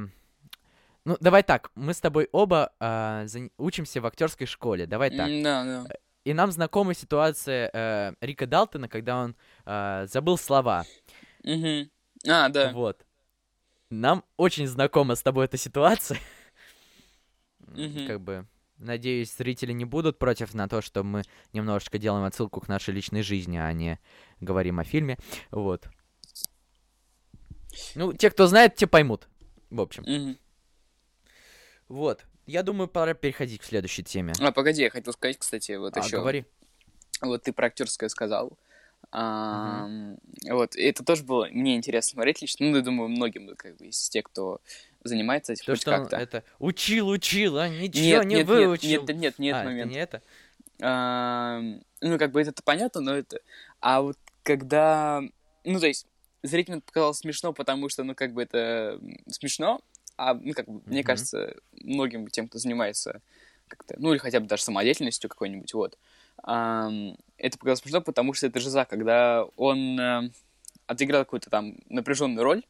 [1.04, 3.26] Ну, давай так, мы с тобой оба э,
[3.58, 5.28] учимся в актерской школе, давай так.
[5.42, 5.86] Да, да.
[6.24, 10.84] И нам знакома ситуация э, Рика Далтона, когда он э, забыл слова.
[11.44, 11.88] Угу.
[12.28, 12.72] А, да.
[12.72, 13.06] Вот.
[13.90, 16.18] Нам очень знакома с тобой эта ситуация.
[17.60, 18.06] Mm-hmm.
[18.06, 18.46] Как бы,
[18.78, 21.22] надеюсь, зрители не будут против на то, что мы
[21.52, 23.98] немножечко делаем отсылку к нашей личной жизни, а не
[24.40, 25.18] говорим о фильме.
[25.50, 25.88] Вот.
[27.94, 29.28] Ну, те, кто знает, те поймут.
[29.70, 30.04] В общем.
[30.04, 30.38] Mm-hmm.
[31.88, 32.24] Вот.
[32.46, 34.32] Я думаю, пора переходить к следующей теме.
[34.40, 36.18] А, погоди, я хотел сказать, кстати, вот а, еще.
[36.18, 36.44] говори.
[37.20, 38.58] Вот ты про актерское сказал.
[39.12, 39.88] А.
[40.48, 42.66] Вот, и это тоже было мне интересно смотреть лично.
[42.66, 44.60] Ну, я думаю, многим как бы из тех, кто
[45.02, 46.16] занимается этим То, хоть как-то.
[46.16, 48.88] это учил, учил, а ничего Нет, не нет, нет, выучил.
[49.06, 49.90] нет, нет, нет, а, это момент.
[49.90, 50.22] не это?
[50.82, 51.60] А,
[52.00, 53.40] ну, как бы это понятно, но это...
[53.80, 55.22] А вот когда...
[55.64, 56.06] Ну, то есть,
[56.42, 59.80] зрителям это показалось смешно, потому что, ну, как бы это смешно,
[60.16, 61.06] а, ну, как бы, мне Мгм.
[61.06, 63.20] кажется, многим тем, кто занимается
[63.68, 65.98] как-то, ну, или хотя бы даже самодеятельностью какой-нибудь, вот,
[66.42, 70.30] это показалось смешно, потому что это жиза, когда он э,
[70.86, 72.62] отыграл какую-то там напряженную роль,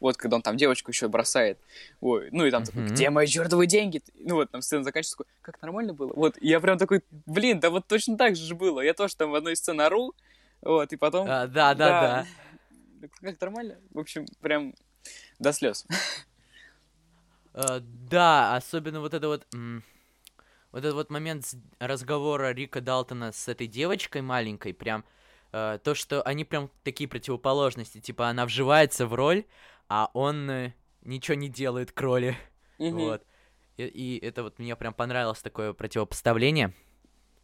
[0.00, 1.58] вот, когда он там девочку еще бросает,
[2.00, 4.02] ой, ну и там такой, где мои чертовые деньги?
[4.14, 6.12] Ну вот, там сцена заканчивается, такой, как нормально было?
[6.14, 9.30] Вот, и я прям такой, блин, да вот точно так же было, я тоже там
[9.30, 10.14] в одной сцене ору,
[10.60, 11.26] вот, и потом...
[11.28, 12.26] А, да, да,
[13.00, 13.08] да.
[13.20, 13.76] Как нормально?
[13.92, 14.74] В общем, прям
[15.38, 15.86] до слез.
[17.54, 17.80] Uh,
[18.10, 19.46] да, особенно вот это вот...
[20.76, 25.06] Вот этот вот момент разговора Рика Далтона с этой девочкой маленькой, прям
[25.52, 29.46] э, то, что они прям такие противоположности, типа она вживается в роль,
[29.88, 32.36] а он э, ничего не делает к роли,
[32.78, 32.90] mm-hmm.
[32.92, 33.24] вот.
[33.78, 36.74] И, и это вот мне прям понравилось такое противопоставление.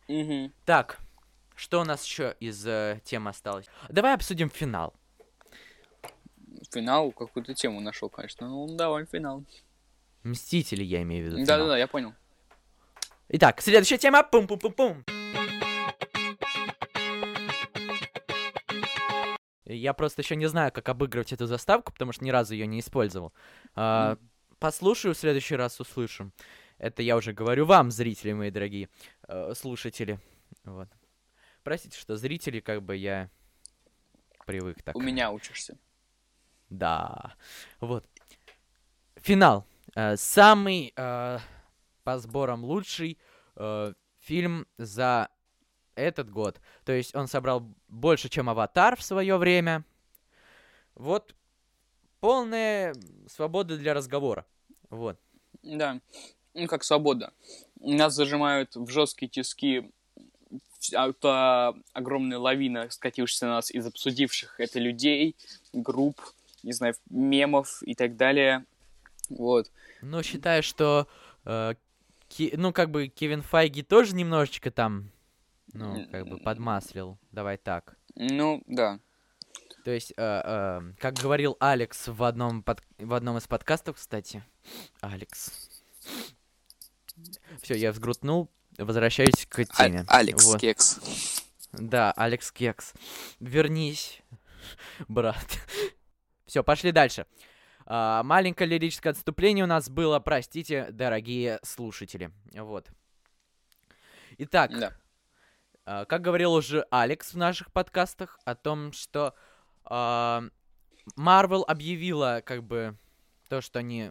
[0.09, 0.53] Mm-hmm.
[0.67, 0.99] Так,
[1.55, 3.65] что у нас еще из э, темы осталось?
[3.89, 4.93] Давай обсудим финал.
[6.71, 8.47] Финал какую-то тему нашел, конечно.
[8.47, 9.43] Ну, давай финал.
[10.23, 11.47] Мстители, я имею в виду.
[11.47, 12.13] Да-да-да, я понял.
[13.29, 14.23] Итак, следующая тема.
[14.23, 15.05] Пум-пум-пум-пум.
[19.65, 22.81] Я просто еще не знаю, как обыгрывать эту заставку, потому что ни разу ее не
[22.81, 23.33] использовал.
[23.75, 24.19] А,
[24.59, 26.33] послушаю, в следующий раз услышим.
[26.79, 28.89] Это я уже говорю вам, зрители мои дорогие,
[29.29, 30.19] э, слушатели.
[30.65, 30.89] Вот.
[31.63, 33.31] Простите, что зрители, как бы я
[34.47, 34.97] привык так.
[34.97, 35.79] У меня учишься.
[36.71, 37.35] Да.
[37.81, 38.05] Вот.
[39.17, 39.65] Финал.
[39.95, 41.39] Э, самый э,
[42.05, 43.19] по сборам лучший
[43.57, 45.29] э, фильм за
[45.95, 46.61] этот год.
[46.85, 49.85] То есть он собрал больше, чем «Аватар» в свое время.
[50.95, 51.35] Вот
[52.21, 52.95] полная
[53.27, 54.47] свобода для разговора.
[54.91, 55.19] Вот.
[55.63, 56.01] Да,
[56.55, 57.33] ну как свобода.
[57.81, 59.91] Нас зажимают в жесткие тиски
[60.91, 65.37] это огромная лавина, скатившаяся на нас из обсудивших это людей,
[65.73, 66.21] групп,
[66.63, 68.65] не знаю, мемов и так далее.
[69.29, 69.71] Вот.
[70.01, 71.07] Но считаю, что
[71.45, 71.75] э,
[72.33, 75.11] Ки, ну, как бы Кевин Файги тоже немножечко там,
[75.75, 77.19] ну, как бы подмаслил.
[77.31, 77.99] Давай так.
[78.15, 79.01] Ну, да.
[79.85, 84.43] То есть, э, э, как говорил Алекс в одном, под, в одном из подкастов, кстати.
[85.03, 85.83] Алекс.
[87.61, 88.51] Все, я взгрутнул.
[88.79, 90.07] Возвращаюсь к теме.
[90.09, 90.61] А- Алекс вот.
[90.61, 91.43] Кекс.
[91.73, 92.95] Да, Алекс Кекс.
[93.41, 94.23] Вернись,
[95.07, 95.59] брат.
[96.47, 97.27] Все, пошли дальше.
[97.95, 102.31] А, маленькое лирическое отступление у нас было, простите, дорогие слушатели.
[102.55, 102.89] Вот.
[104.39, 104.93] Итак, да.
[105.85, 109.35] а, как говорил уже Алекс в наших подкастах о том, что
[109.85, 112.97] Марвел а, объявила как бы
[113.51, 114.11] то, что они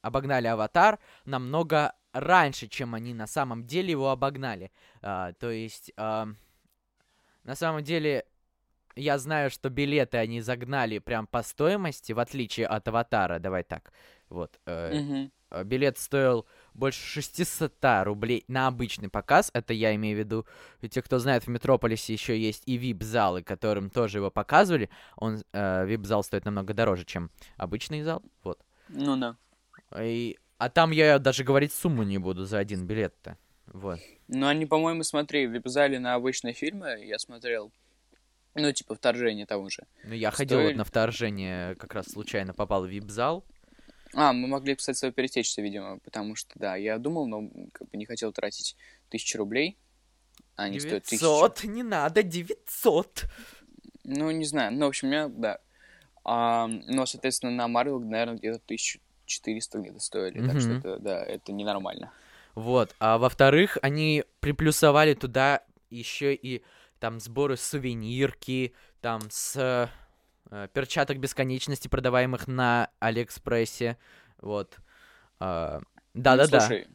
[0.00, 4.72] обогнали Аватар намного раньше, чем они на самом деле его обогнали.
[5.02, 6.28] А, то есть, а,
[7.44, 8.24] на самом деле,
[8.96, 13.92] я знаю, что билеты они загнали прям по стоимости, в отличие от Аватара, давай так.
[14.28, 14.58] Вот.
[14.66, 15.30] Э, mm-hmm.
[15.64, 17.72] Билет стоил больше 600
[18.04, 19.50] рублей на обычный показ.
[19.54, 20.46] Это я имею в виду.
[20.88, 24.90] Те, кто знает, в Метрополисе еще есть и VIP-залы, которым тоже его показывали.
[25.16, 28.22] Он, э, VIP-зал стоит намного дороже, чем обычный зал.
[28.42, 28.60] Вот.
[28.88, 29.36] Ну да.
[29.98, 33.38] И, а там я даже говорить сумму не буду за один билет-то.
[33.66, 33.98] Вот.
[34.28, 37.72] Ну, они, по-моему, смотри, в VIP-зале на обычные фильмы, я смотрел,
[38.54, 39.84] ну, типа вторжение того же.
[40.04, 40.48] Ну, я Стоили...
[40.48, 43.44] ходил вот на вторжение, как раз случайно попал в вип-зал.
[44.14, 47.88] А, мы могли, кстати, с тобой пересечься, видимо, потому что, да, я думал, но как
[47.90, 48.76] бы не хотел тратить
[49.10, 49.78] тысячу рублей.
[50.56, 51.70] А они 900, стоят тысячу.
[51.70, 53.26] не надо, 900.
[54.04, 55.58] Ну, не знаю, ну, в общем, у меня, да.
[56.24, 60.46] А, но, соответственно, на Marvel, наверное, где-то 1400 где-то стоили, mm-hmm.
[60.46, 62.10] так что это, да, это ненормально.
[62.54, 66.62] Вот, а во-вторых, они приплюсовали туда еще и
[67.00, 69.90] там сборы сувенирки, там с
[70.50, 73.96] э, перчаток бесконечности, продаваемых на Алиэкспрессе,
[74.40, 74.76] вот.
[75.38, 76.60] Да-да-да.
[76.60, 76.88] слушай,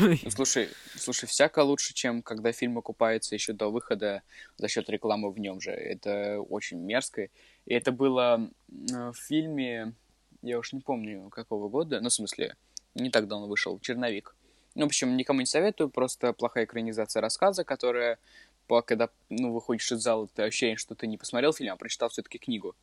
[0.00, 4.22] ну, слушай, слушай, всяко лучше, чем когда фильм окупается еще до выхода
[4.56, 5.70] за счет рекламы в нем же.
[5.70, 7.28] Это очень мерзко.
[7.66, 9.94] И это было в фильме,
[10.42, 12.56] я уж не помню какого года, ну, в смысле,
[12.94, 14.36] не так давно вышел, «Черновик».
[14.76, 18.18] Ну, в общем, никому не советую, просто плохая экранизация рассказа, которая
[18.66, 22.38] когда ну, выходишь из зала, ты ощущение, что ты не посмотрел фильм, а прочитал все-таки
[22.38, 22.74] книгу.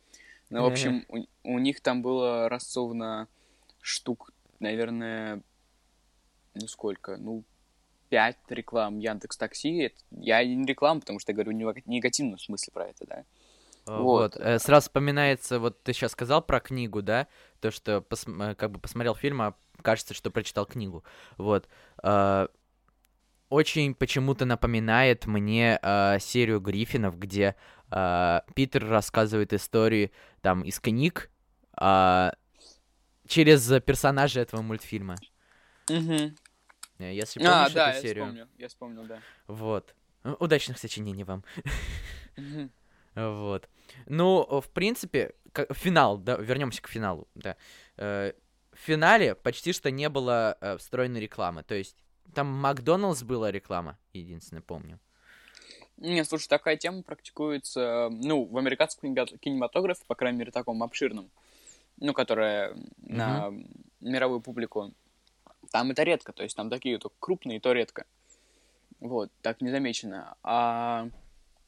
[0.50, 3.28] Ну, в общем, у, у них там было расцовано
[3.80, 4.30] штук,
[4.60, 5.42] наверное,
[6.54, 7.44] ну сколько, ну,
[8.12, 9.94] пять реклам Яндекс Такси.
[10.10, 13.24] Я не реклам, потому что я говорю в негативном смысле про это, да.
[13.86, 14.36] Вот.
[14.36, 14.36] вот.
[14.36, 17.26] Э, сразу вспоминается, вот ты сейчас сказал про книгу, да,
[17.60, 21.04] то, что пос, э, как бы посмотрел фильм, а кажется, что прочитал книгу.
[21.38, 21.68] Вот.
[23.52, 27.54] Очень почему-то напоминает мне э, серию Гриффинов, где
[27.90, 31.30] э, Питер рассказывает истории там из книг
[31.78, 32.30] э,
[33.28, 35.16] через персонажей этого мультфильма.
[35.90, 36.32] Угу.
[36.98, 38.24] Если помнишь а, да, эту серию.
[38.24, 39.18] Я вспомнил, я вспомнил, да.
[39.48, 39.94] Вот.
[40.24, 41.44] Удачных сочинений вам.
[43.14, 43.68] Вот.
[44.06, 45.34] Ну, в принципе,
[45.72, 47.58] финал, да, вернемся к финалу, да.
[47.98, 48.32] Э,
[48.72, 51.62] в финале почти что не было э, встроенной рекламы.
[51.62, 51.98] То есть
[52.34, 54.98] там Макдоналдс была реклама, единственное, помню.
[55.98, 61.30] Нет, слушай, такая тема практикуется, ну, в американском кинематографе, по крайней мере, таком обширном,
[61.98, 62.88] ну, которая mm-hmm.
[63.06, 63.52] на
[64.00, 64.92] мировую публику.
[65.70, 68.06] Там это редко, то есть там такие только крупные, то редко.
[69.00, 70.34] Вот, так незамечено.
[70.42, 71.08] А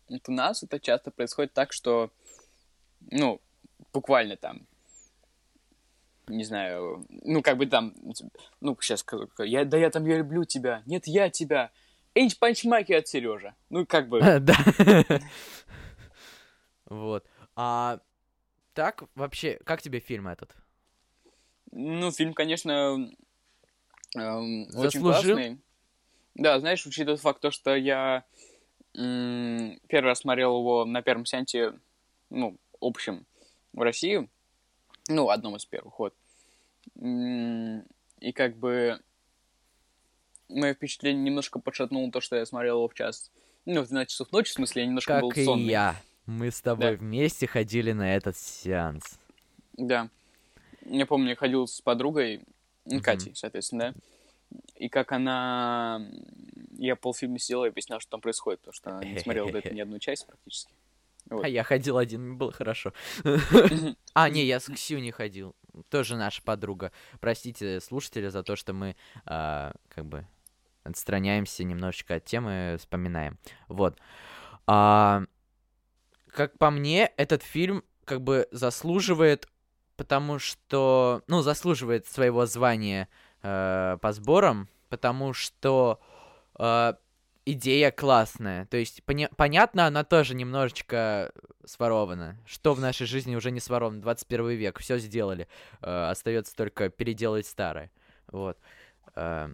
[0.09, 2.11] у нас это часто происходит так, что,
[3.11, 3.41] ну,
[3.93, 4.67] буквально там,
[6.29, 7.95] не знаю, ну, как бы там,
[8.61, 9.05] ну, сейчас,
[9.39, 11.70] я, да я там, я люблю тебя, нет, я тебя,
[12.14, 13.55] Энч Панчмаки от Сережа.
[13.70, 14.20] Ну, как бы.
[14.41, 14.55] Да.
[16.87, 17.27] Вот.
[17.57, 17.99] А
[18.75, 20.55] так, вообще, как тебе фильм этот?
[21.72, 23.11] Ну, фильм, конечно,
[24.16, 25.59] эм, очень классный.
[26.35, 28.25] Да, знаешь, учитывая факт, то, что я
[28.93, 31.72] первый раз смотрел его на первом сеансе,
[32.31, 33.27] ну, общем,
[33.72, 34.29] в России,
[35.09, 36.15] ну, одном из первых, вот.
[37.01, 39.01] И как бы
[40.49, 43.31] мое впечатление немножко подшатнуло то, что я смотрел его в час,
[43.67, 45.47] ну, в 12 часов ночи, в смысле, я немножко как был сонный.
[45.47, 45.97] Как и я.
[46.27, 46.97] Мы с тобой да.
[46.97, 49.19] вместе ходили на этот сеанс.
[49.77, 50.09] Да.
[50.87, 52.43] Я помню, я ходил с подругой,
[52.87, 53.01] mm-hmm.
[53.01, 54.61] Катей, соответственно, да.
[54.77, 56.07] И как она...
[56.77, 59.75] Я полфильма сидел и объяснял, что там происходит, потому что она не смотрела до этого
[59.75, 60.73] ни одну часть практически.
[61.31, 61.45] Вот.
[61.45, 62.93] А я ходил один, было хорошо.
[64.14, 65.57] а, не, я с Ксю не ходил.
[65.89, 66.93] Тоже наша подруга.
[67.20, 70.27] Простите, слушатели, за то, что мы а, как бы
[70.85, 73.39] отстраняемся немножечко от темы, вспоминаем.
[73.68, 73.99] Вот.
[74.66, 75.25] А,
[76.31, 79.49] как по мне, этот фильм как бы заслуживает,
[79.97, 83.09] потому что, ну, заслуживает своего звания
[83.43, 86.01] э, по сборам, потому что
[86.59, 86.95] э,
[87.47, 88.66] идея классная.
[88.66, 91.32] То есть, поня- понятно, она тоже немножечко
[91.64, 92.38] сворована.
[92.47, 94.01] Что в нашей жизни уже не своровано.
[94.01, 95.49] 21 век, все сделали.
[95.80, 97.90] Э, остается только переделать старое.
[98.28, 98.59] Вот.
[99.14, 99.53] Э,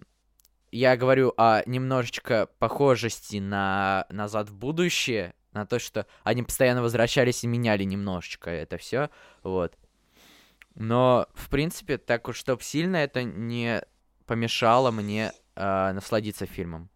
[0.71, 7.43] я говорю о немножечко похожести на «Назад в будущее», на то, что они постоянно возвращались
[7.43, 9.09] и меняли немножечко это все,
[9.43, 9.77] вот.
[10.75, 13.83] Но, в принципе, так уж, чтоб сильно это не
[14.25, 16.89] помешало мне э, насладиться фильмом.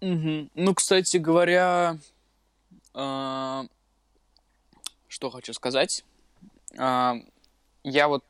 [0.00, 0.48] Угу.
[0.54, 1.98] Ну, кстати говоря,
[2.94, 3.62] э,
[5.08, 6.04] что хочу сказать.
[6.78, 7.14] Э,
[7.82, 8.24] я вот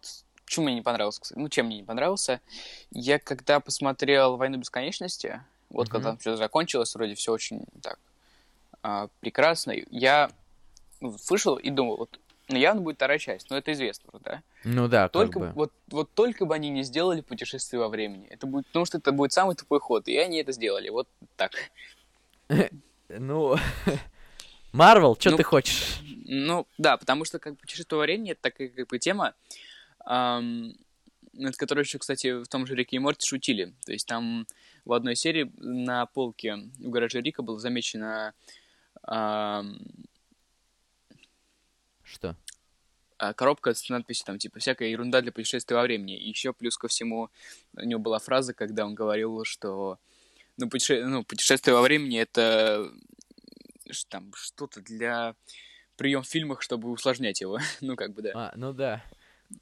[0.51, 1.33] Почему мне не понравился?
[1.37, 2.41] Ну, чем мне не понравился?
[2.91, 5.91] Я когда посмотрел «Войну бесконечности», вот mm-hmm.
[5.93, 8.01] когда все закончилось, вроде все очень так
[8.83, 10.33] а, прекрасно, я
[11.01, 12.18] вышел и думал, вот
[12.59, 14.42] явно будет вторая часть, но это известно уже, да?
[14.64, 15.55] Ну да, только, как бы.
[15.55, 18.26] Вот, вот только бы они не сделали путешествие во времени.
[18.28, 21.53] Это будет, потому что это будет самый тупой ход, и они это сделали, вот так.
[23.18, 23.57] Ну,
[24.72, 26.01] Марвел, что ну, ты хочешь?
[26.26, 29.34] Ну, да, потому что как путешествие во времени это такая как бы тема,
[30.07, 33.74] над которой еще, кстати, в том же Рике и Морти шутили.
[33.84, 34.46] То есть там
[34.84, 38.32] в одной серии на полке в гараже Рика было замечено...
[42.13, 42.37] Что?
[43.19, 46.19] А, коробка с надписью там, типа, всякая ерунда для путешествия во времени.
[46.19, 47.31] И еще плюс ко всему
[47.77, 49.99] у него была фраза, когда он говорил, что
[50.57, 51.05] ну, путеше...
[51.07, 52.91] ну, путешествие во времени это
[54.09, 55.35] там что-то для
[55.97, 57.59] прием в фильмах, чтобы усложнять его.
[57.81, 58.33] ну, как бы, да.
[58.35, 59.05] А, ну да.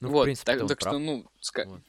[0.01, 1.65] Ну, вот, в принципе, так, так что, ну, ска...
[1.67, 1.81] вот.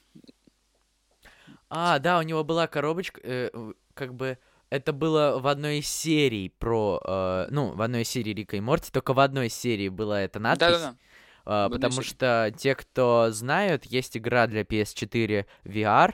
[1.69, 4.39] А, да, у него была коробочка, э, как бы
[4.69, 8.61] это было в одной из серий про, э, ну, в одной из серий Рика и
[8.61, 10.67] Морти, только в одной серии была эта надпись.
[10.67, 11.65] Да-да-да.
[11.67, 16.13] Э, потому что те, кто знают, есть игра для PS4 VR,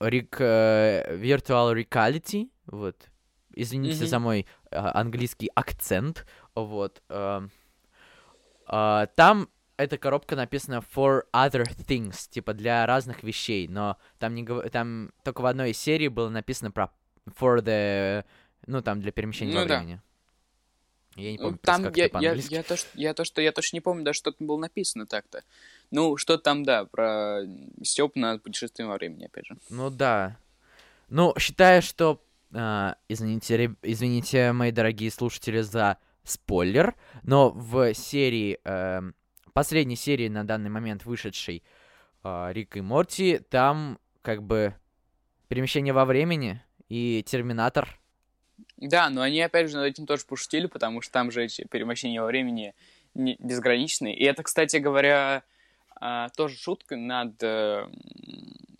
[0.00, 2.96] Rick, э, Virtual Reality, вот.
[3.54, 4.08] Извините mm-hmm.
[4.08, 7.02] за мой э, английский акцент, вот.
[7.08, 7.46] Э,
[8.68, 14.44] э, там эта коробка написана for other things, типа для разных вещей, но там не
[14.70, 16.90] там только в одной из серий было написано про
[17.38, 18.24] for the,
[18.66, 19.78] ну там для перемещения ну, во да.
[19.78, 20.00] времени.
[21.16, 23.76] Я не помню, ну, там я, я, я, то, что, я то, что я точно
[23.76, 25.42] не помню, даже что там было написано так-то.
[25.90, 27.42] Ну, что там, да, про
[27.82, 29.56] Степ на путешествие во времени, опять же.
[29.68, 30.36] Ну да.
[31.08, 39.12] Ну, считаю, что Uh, извините, извините, мои дорогие слушатели, за спойлер, но в серии uh,
[39.58, 41.64] последней серии на данный момент вышедшей
[42.22, 44.72] э, Рик и Морти, там как бы
[45.48, 47.98] перемещение во времени и Терминатор.
[48.76, 52.20] Да, но они опять же над этим тоже пошутили, потому что там же эти перемещения
[52.20, 52.74] во времени
[53.14, 54.16] безграничные.
[54.16, 55.42] И это, кстати говоря,
[56.00, 57.88] э, тоже шутка над э,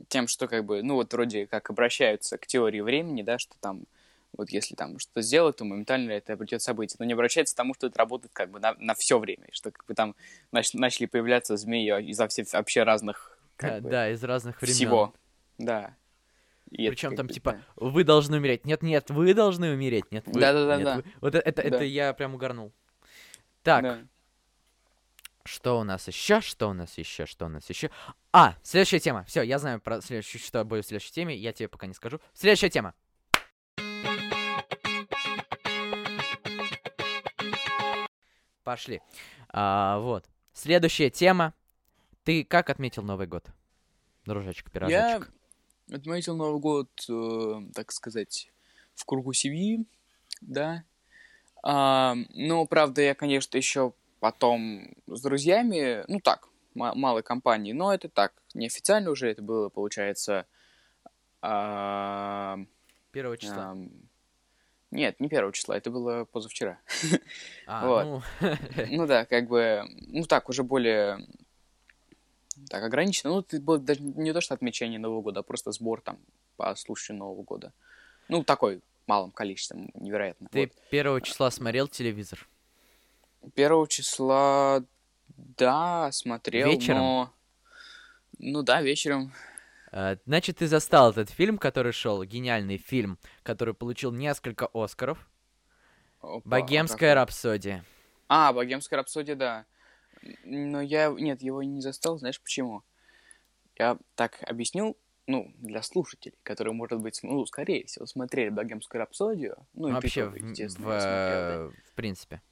[0.09, 3.83] тем, что как бы, ну вот вроде как обращаются к теории времени, да, что там
[4.37, 6.97] Вот если там что-то сделать, то моментально это обретет событие.
[6.99, 9.49] Но не обращается к тому, что это работает как бы на, на все время.
[9.53, 10.15] Что как бы там
[10.53, 14.77] нач- начали появляться змеи изо всех вообще разных как Да, бы, да, из разных времен.
[14.77, 15.15] всего.
[15.57, 15.97] Да.
[16.71, 17.61] И Причем там типа да.
[17.77, 18.65] вы должны умереть.
[18.65, 20.11] Нет, нет, вы должны умереть.
[20.11, 20.41] Нет, вы.
[20.41, 20.97] Да-да-да, нет, да.
[20.97, 21.05] вы.
[21.21, 21.85] Вот это, это, Да.
[21.85, 22.73] я прям угорнул.
[23.63, 23.99] Так, Да.
[25.45, 26.41] что у нас еще?
[26.41, 27.27] Что у нас еще?
[27.27, 27.91] Что у нас еще?
[28.33, 29.25] А, следующая тема.
[29.25, 31.35] Все, я знаю про следующую, что будет в следующей теме.
[31.37, 32.21] Я тебе пока не скажу.
[32.35, 32.95] Следующая тема.
[38.65, 39.01] Пошли.
[39.49, 40.27] А, вот.
[40.53, 41.55] Следующая тема.
[42.25, 43.47] Ты как отметил Новый год?
[44.27, 45.33] Дружочек, Я пирожочек.
[45.91, 48.51] Отметил Новый год, э, так сказать,
[48.95, 49.85] в кругу семьи,
[50.41, 50.85] да.
[51.63, 57.93] А, но, правда, я, конечно, еще потом с друзьями, ну так, ма- малой компании, но
[57.93, 60.47] это так, неофициально уже, это было, получается,
[61.41, 62.59] а,
[63.13, 63.71] Первого числа.
[63.71, 63.91] ам,
[64.91, 66.81] нет, не первого числа, это было позавчера.
[67.67, 68.05] А, вот.
[68.05, 68.23] ну,
[68.91, 71.19] Ну да, как бы, ну так, уже более
[72.69, 73.31] так ограничено.
[73.31, 76.19] Ну, это было даже не то, что отмечание Нового года, а просто сбор там
[76.57, 77.73] по случаю Нового года.
[78.29, 80.49] Ну, такой малым количеством, невероятно.
[80.51, 80.71] ты Вот.
[80.91, 82.47] первого числа смотрел телевизор?
[83.55, 84.85] Первого числа,
[85.37, 86.99] да, смотрел, Вечером?
[86.99, 87.33] но...
[88.39, 89.33] Ну да, вечером.
[89.91, 95.19] А, Значит, ты застал этот фильм, который шел, гениальный фильм, который получил несколько Оскаров.
[96.21, 97.85] Опа, Богемская а как- рапсодия.
[98.29, 99.65] А, Богемская рапсодия, да.
[100.45, 102.83] Но я, нет, его не застал, знаешь почему?
[103.79, 109.57] Я так объяснил, ну, для слушателей, которые, может быть, ну, скорее всего, смотрели Богемскую рапсодию.
[109.75, 111.77] Ну, и ты Вообще, тоже, в, естественно, в, смотрел, да.
[111.91, 112.43] в принципе.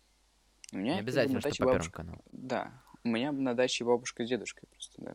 [0.72, 2.22] У меня Не обязательно, что по Первому бабушка- каналу.
[2.32, 2.72] Да,
[3.04, 5.14] у меня на даче бабушка с дедушкой просто, да.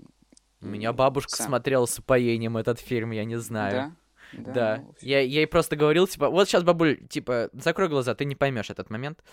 [0.61, 1.47] У меня бабушка сам.
[1.47, 3.95] смотрела с упоением этот фильм, я не знаю.
[4.33, 4.53] Да?
[4.53, 4.77] Да.
[4.77, 8.35] ну, Я, я ей просто говорил, типа, вот сейчас, бабуль, типа, закрой глаза, ты не
[8.35, 9.23] поймешь этот момент.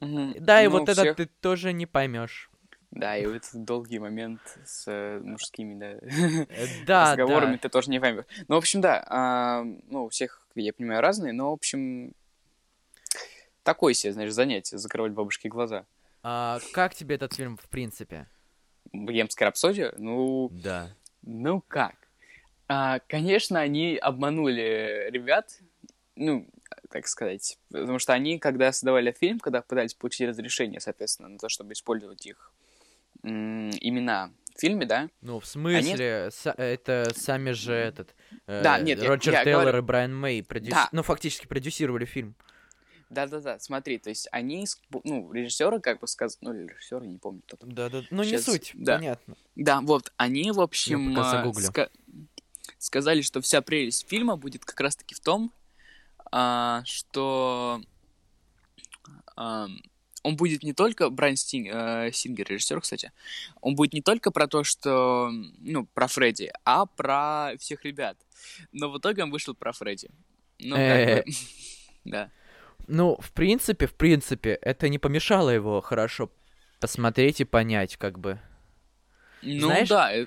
[0.00, 0.34] мгм.
[0.38, 2.49] Да, и Ну, вот всех- ты тоже не поймешь.
[2.90, 7.58] Да, и вот этот долгий момент с э, мужскими, да, Э, Да, разговорами да.
[7.58, 8.24] ты тоже не поймешь.
[8.48, 12.12] Ну, в общем, да, а, ну, у всех, я понимаю, разные, но, в общем,
[13.62, 15.84] такое себе, знаешь, занятие, закрывать бабушке глаза.
[16.22, 18.26] А, как тебе этот фильм в принципе?
[18.92, 20.90] Богемская рапсодия, ну, Да.
[21.22, 21.94] ну как?
[22.66, 25.58] А, конечно, они обманули ребят,
[26.16, 26.46] ну,
[26.90, 31.48] так сказать, потому что они, когда создавали фильм, когда пытались получить разрешение, соответственно, на то,
[31.48, 32.52] чтобы использовать их
[33.22, 38.14] имена в фильме, да, Ну, в смысле, са- это сами же этот...
[38.46, 40.88] э, Да, нет, я- Роджер я Тейлор говорю- и Брайан Мэй продюс- Да.
[40.92, 42.34] ну, фактически продюсировали фильм.
[43.10, 44.66] Да-да-да, смотри, то есть они,
[45.04, 47.72] ну, режиссеры, как бы сказать, ну, режиссеры, не помню, кто там.
[47.72, 48.02] Да, да.
[48.10, 48.96] Ну, не Щас, суть, да.
[48.98, 49.34] понятно.
[49.56, 51.66] Да, вот, они, в общем, загуглю.
[51.68, 51.90] ска-
[52.78, 55.52] сказали, что вся прелесть фильма будет как раз-таки в том,
[56.30, 57.80] а, что
[59.36, 59.66] а,
[60.22, 63.12] он будет не только, Брайан Стин- э, Сингер, режиссер, кстати,
[63.60, 68.16] он будет не только про то, что, ну, про Фредди, а про всех ребят.
[68.72, 70.10] Но в итоге он вышел про Фредди.
[70.58, 71.24] Ну, как бы,
[72.04, 72.30] да.
[72.86, 76.30] Ну, в принципе, в принципе, это не помешало его хорошо
[76.80, 78.40] посмотреть и понять, как бы.
[79.42, 80.26] Ну, Знаешь, да, э,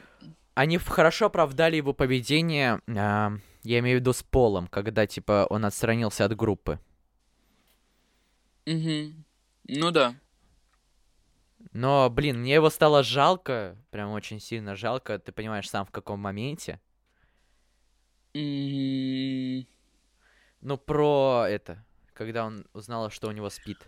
[0.56, 3.34] Они хорошо оправдали его поведение, а,
[3.64, 6.80] я имею в виду с Полом, когда, типа, он отстранился от группы.
[8.66, 9.23] мгм.
[9.68, 10.16] Ну да.
[11.72, 16.20] Но, блин, мне его стало жалко, прям очень сильно жалко, ты понимаешь сам в каком
[16.20, 16.80] моменте.
[18.34, 19.66] М,
[20.62, 21.84] Ну, про это,
[22.14, 23.80] когда он узнал, что у него спит.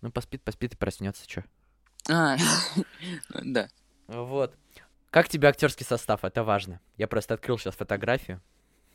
[0.00, 1.42] Ну, поспит, поспит и проснется, чё.
[2.08, 2.36] А,
[3.42, 3.68] да.
[4.06, 4.54] Вот.
[5.10, 6.24] Как тебе актерский состав?
[6.24, 6.80] Это важно.
[6.96, 8.40] Я просто открыл сейчас фотографию.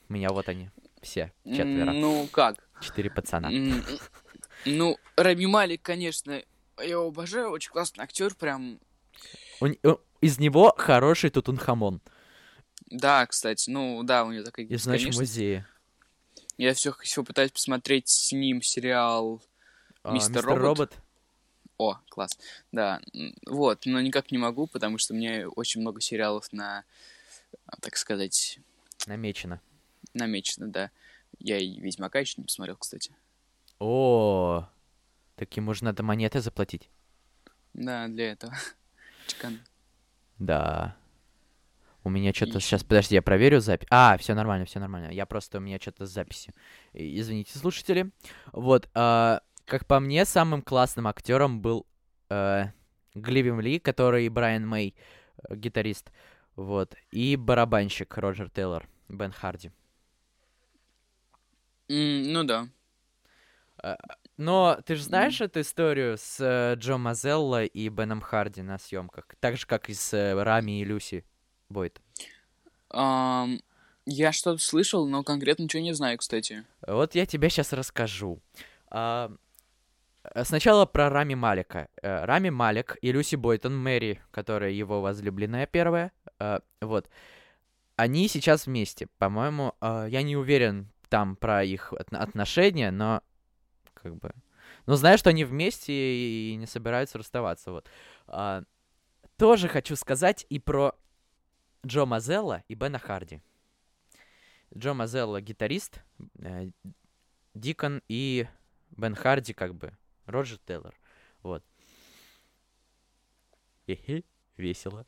[0.10, 0.70] У меня вот они,
[1.02, 1.92] все, четверо.
[1.92, 2.56] Ну, как?
[2.82, 3.50] Четыре пацана.
[4.66, 6.41] Ну, Рами Малик, конечно,
[6.78, 8.80] я его обожаю, очень классный актер, прям.
[9.59, 12.01] У н- у- из него хороший Тутунхамон
[12.88, 15.20] Да, кстати, ну да, у него такая из конечно.
[15.20, 15.68] музея.
[16.57, 19.41] Я все, все пытаюсь посмотреть с ним сериал.
[20.03, 20.97] А, Мистер Робот?
[21.78, 22.38] О, класс.
[22.72, 23.01] Да,
[23.45, 26.86] вот, но никак не могу, потому что меня очень много сериалов на,
[27.82, 28.59] так сказать,
[29.05, 29.61] Намечено.
[30.13, 30.91] намечено, да.
[31.39, 33.13] Я и Ведьмака еще не посмотрел, кстати.
[33.80, 34.68] О,
[35.36, 36.90] так ему же надо монеты заплатить.
[37.74, 38.54] Да, для этого.
[39.28, 39.60] Чекан.
[40.40, 40.96] Да.
[42.04, 43.88] У меня что-то сейчас, подожди, я проверю запись.
[43.90, 45.12] А, все нормально, все нормально.
[45.12, 46.54] Я просто у меня что-то с записи.
[46.94, 48.12] И- Извините, слушатели.
[48.54, 51.88] Вот, а, как по мне, самым классным актером был
[52.30, 52.66] э,
[53.16, 54.94] Гливим Ли, который Брайан Мэй,
[55.50, 56.12] э, гитарист.
[56.56, 56.96] Вот.
[57.12, 59.72] И барабанщик Роджер Тейлор, Бен Харди.
[61.90, 62.68] М, ну да.
[63.86, 63.98] А,
[64.38, 69.28] Но ты же знаешь эту историю с э, Джо Мазелло и Беном Харди на съемках?
[69.40, 71.24] Так же, как и с э, Рами и Люси
[71.70, 72.02] Бойт.
[72.90, 73.60] Ам,
[74.06, 76.66] я что-то слышал, но конкретно ничего не знаю, кстати.
[76.88, 78.42] Вот я тебе сейчас расскажу.
[78.92, 79.30] Э,
[80.44, 81.88] Сначала про Рами Малика.
[82.02, 87.08] Э, Рами Малик и Люси Бойтон, Мэри, которая его возлюбленная первая, э, вот,
[87.96, 89.08] они сейчас вместе.
[89.20, 93.22] По-моему, э, я не уверен там про их отно- отношения, но
[94.06, 94.32] как бы...
[94.86, 97.89] Ну, знаю, что они вместе и не собираются расставаться, вот.
[98.28, 98.64] А,
[99.38, 100.93] Тоже хочу сказать и про
[101.84, 103.41] Джо Мазелла и Бена Харди.
[104.78, 106.03] Джо Мазелло гитарист,
[106.39, 106.70] э,
[107.56, 108.47] Дикон и
[108.91, 109.91] Бен Харди как бы
[110.28, 110.93] Роджер Тейлор.
[111.41, 111.64] Вот.
[113.88, 114.24] Хе-хе,
[114.58, 115.06] весело.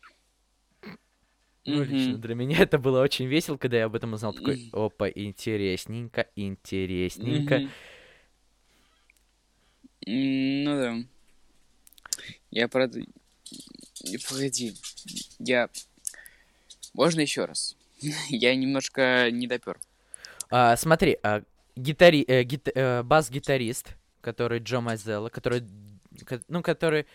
[1.66, 4.34] Ну, лично для меня это было очень весело, когда я об этом узнал.
[4.34, 7.70] Такой, опа, интересненько, интересненько.
[10.10, 10.96] Ну да.
[12.50, 13.02] Я правда...
[14.30, 14.74] Погоди.
[15.40, 15.70] Я...
[16.94, 17.76] Можно еще раз?
[18.30, 19.80] Я немножко не допер.
[20.50, 21.44] А, смотри, а,
[21.76, 25.64] гитари, э, гит- э, бас-гитарист, который Джо Мазелло, который,
[26.26, 27.06] ко- ну, который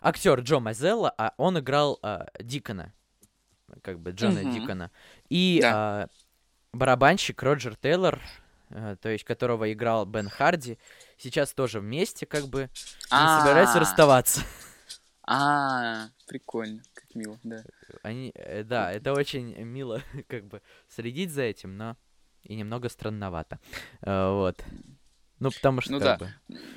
[0.00, 2.92] актер Джо Мазелло, а он играл а, Дикона,
[3.82, 4.52] как бы Джона Мгм.
[4.54, 4.90] Дикона.
[5.28, 5.72] И Да.
[5.74, 6.08] а,
[6.72, 8.20] барабанщик Роджер Тейлор,
[8.70, 10.78] то есть которого играл Бен Харди,
[11.18, 14.42] сейчас тоже вместе, как бы, и не собираются А, расставаться.
[15.22, 17.62] А, прикольно, как мило, да.
[18.02, 21.96] Они, э, да, это очень мило, как бы, следить за этим, но
[22.42, 23.58] и немного странновато.
[24.02, 24.64] Э, Вот.
[25.38, 26.18] Ну, потому что, Ну да.
[26.18, 26.34] бы,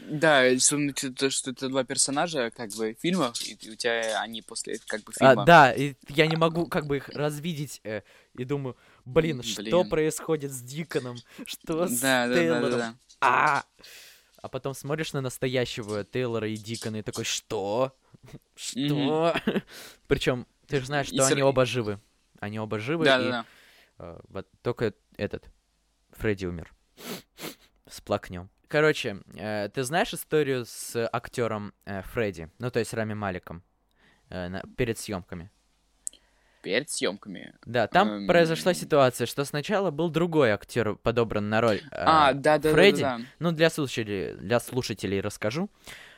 [0.09, 4.77] Да, он- то, что это два персонажа, как бы, фильмов, и у тебя они после,
[4.87, 5.45] как бы, А, фильма.
[5.45, 8.03] да, и я не могу как бы их развидеть э,
[8.37, 12.95] и думаю, блин, что происходит с Диконом, что с Да, да, да, да, Тейлором, да.
[13.21, 13.63] а!
[14.41, 17.95] А потом смотришь на настоящего Тейлора и Дикона и такой, что,
[18.55, 19.33] что,
[20.07, 21.99] причем ты же знаешь, что они оба живы,
[22.39, 23.45] они оба живы Да, и да, да.
[23.99, 25.49] э, вот только этот
[26.11, 26.73] Фредди умер,
[27.87, 28.49] сплакнем.
[28.67, 33.63] Короче, э, ты знаешь историю с актером э, Фредди, ну то есть Рами Маликом
[34.29, 35.51] э, на- перед съемками?
[36.63, 37.53] Перед съемками.
[37.65, 38.27] Да, там Эм.
[38.27, 42.73] произошла ситуация, что сначала был другой актер подобран на роль А, э, да, да, да,
[42.73, 43.01] Фредди.
[43.01, 43.23] да, да.
[43.39, 45.69] Ну, для слушателей, для слушателей расскажу.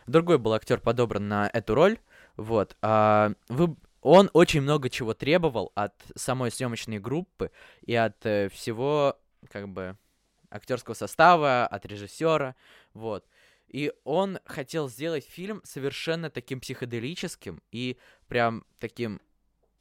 [0.05, 1.97] Другой был актер подобран на эту роль.
[2.37, 2.77] Вот.
[2.81, 3.75] а, вы...
[4.01, 7.49] Он очень много чего требовал от самой съемочной группы
[7.81, 9.17] и от э, всего,
[9.49, 9.97] как бы,
[10.51, 12.55] актерского состава, от режиссера.
[12.93, 13.25] Вот.
[13.67, 19.19] И он хотел сделать фильм совершенно таким психоделическим и прям таким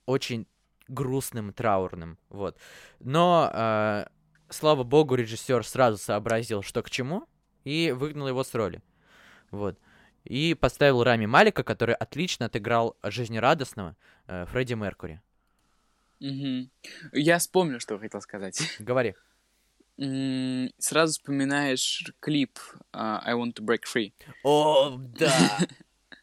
[0.07, 0.47] очень
[0.89, 2.19] грустным, траурным.
[2.29, 2.59] Вот.
[3.01, 4.07] Но, э,
[4.49, 7.27] слава богу, режиссер сразу сообразил, что к чему,
[7.65, 8.83] и выгнал его с роли.
[9.51, 9.79] Вот.
[10.25, 15.21] И поставил Рами Малика, который отлично отыграл жизнерадостного э, Фредди Меркури.
[16.21, 16.71] Мгм.
[17.13, 18.59] Я вспомнил, что хотел сказать.
[18.79, 19.15] Говори.
[20.79, 22.59] Сразу вспоминаешь клип
[22.93, 24.13] а, I Want to Break Free.
[24.43, 25.59] О, да!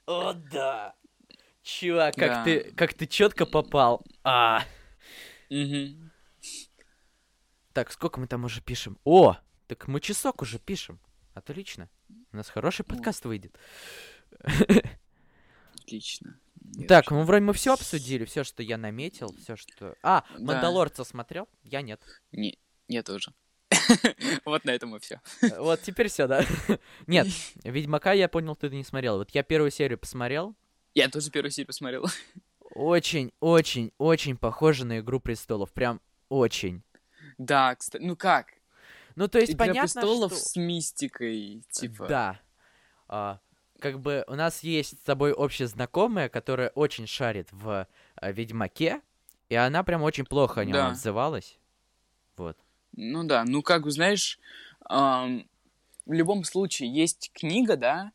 [0.05, 0.95] О, да!
[1.63, 2.43] Чувак, как Да.
[2.43, 4.03] ты, как ты четко попал.
[4.23, 4.63] А.
[5.49, 6.11] Мгм.
[7.73, 8.97] Так, сколько мы там уже пишем?
[9.03, 9.37] О,
[9.67, 10.99] так мы часок уже пишем.
[11.33, 11.89] Отлично.
[12.33, 13.57] У нас хороший подкаст выйдет.
[15.83, 16.39] Отлично.
[16.75, 19.95] Я Так, ну вроде мы все обсудили, все, что я наметил, все, что.
[20.03, 20.43] А, Да.
[20.53, 21.47] Мандалорца смотрел?
[21.63, 22.01] Я нет.
[22.31, 22.57] Не,
[22.87, 23.33] я тоже.
[24.45, 25.21] Вот на этом и все.
[25.57, 26.45] Вот теперь все, да.
[27.07, 27.27] Нет,
[27.63, 29.17] Ведьмака я понял, ты не смотрел.
[29.17, 30.55] Вот я первую серию посмотрел.
[30.93, 32.05] Я тоже первую серию посмотрел.
[32.73, 35.73] Очень, очень, очень похоже на Игру престолов.
[35.73, 36.83] Прям очень.
[37.37, 38.47] Да, кстати, ну как?
[39.15, 40.41] Ну, то есть Игра понятно, престолов что...
[40.41, 42.07] с мистикой, типа.
[42.07, 42.39] Да.
[43.09, 43.39] А,
[43.79, 47.87] как бы у нас есть с тобой общая знакомая, которая очень шарит в
[48.21, 49.01] э, Ведьмаке,
[49.49, 50.87] и она прям очень плохо о нем Да.
[50.91, 51.59] отзывалась.
[52.37, 52.57] Вот.
[52.93, 54.39] Ну да, ну как бы, знаешь,
[54.85, 55.45] ам,
[56.05, 58.13] в любом случае есть книга, да,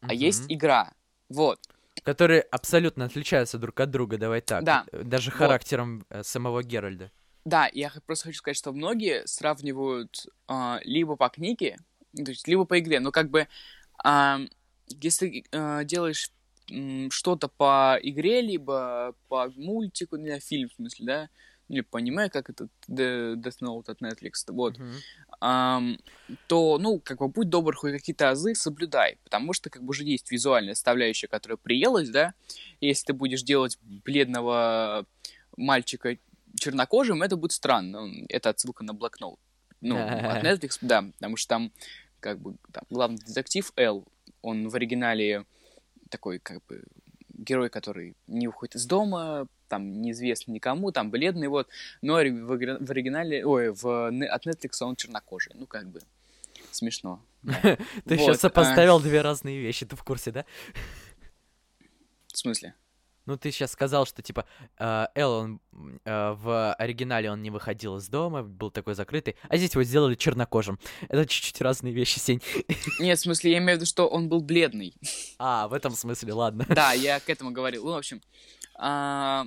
[0.00, 0.94] а есть игра.
[1.28, 1.60] Вот.
[2.08, 4.64] Которые абсолютно отличаются друг от друга, давай так.
[4.64, 4.86] Да.
[4.92, 5.36] Э, Даже Вот.
[5.36, 7.10] характером э, самого Геральда.
[7.44, 11.76] Да, я просто хочу сказать, что многие сравнивают а, либо по книге,
[12.14, 13.00] ну, то есть либо по игре.
[13.00, 13.46] Но как бы,
[14.02, 14.48] ам,
[14.88, 16.30] если а, делаешь
[16.70, 21.28] м, что-то по игре, либо по мультику, не знаю, фильм в смысле, да,
[21.68, 24.94] или по аниме, как этот Death Note от Netflix, вот, Мгм.
[25.40, 30.04] То, ну, как бы, будь добр, хоть какие-то азы соблюдай, потому что, как бы, уже
[30.04, 32.34] есть визуальная составляющая, которая приелась, да,
[32.80, 35.06] если ты будешь делать бледного
[35.56, 36.18] мальчика
[36.58, 38.10] чернокожим, это будет странно.
[38.28, 39.38] Это отсылка на Black Note.
[39.80, 39.96] ну,
[40.28, 41.72] от Netflix, да, потому что там,
[42.20, 44.06] как бы, там, главный детектив Эл,
[44.42, 45.44] он в оригинале
[46.10, 46.82] такой, как бы,
[47.28, 51.68] герой, который не уходит из дома, там, неизвестно никому, там, бледный, вот,
[52.02, 56.00] но в, в оригинале, ой, в, от Netflix он чернокожий, ну, как бы,
[56.70, 57.22] смешно.
[57.42, 60.44] Ты сейчас а сопоставил две разные вещи, ты в курсе, да?
[62.26, 62.74] В смысле?
[63.28, 64.46] Ну, ты сейчас сказал, что, типа,
[64.78, 65.60] э, Эл, он
[66.06, 70.14] э, в оригинале он не выходил из дома, был такой закрытый, а здесь его сделали
[70.14, 70.78] чернокожим.
[71.10, 72.40] Это чуть-чуть разные вещи, Сень.
[72.98, 74.94] Нет, в смысле, я имею в виду, что он был бледный.
[75.38, 76.64] А, в этом смысле, ладно.
[76.70, 77.84] Да, я к этому говорил.
[77.84, 78.22] Ну, в общем,
[78.76, 79.46] а,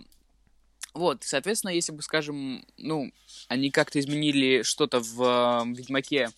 [0.94, 3.12] вот, соответственно, если бы, скажем, ну,
[3.48, 6.30] они как-то изменили что-то в э, Ведьмаке,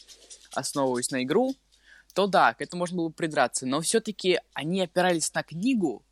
[0.51, 1.55] основываясь на игру,
[2.13, 3.65] то да, к этому можно было бы придраться.
[3.65, 6.03] Но все-таки они опирались на книгу,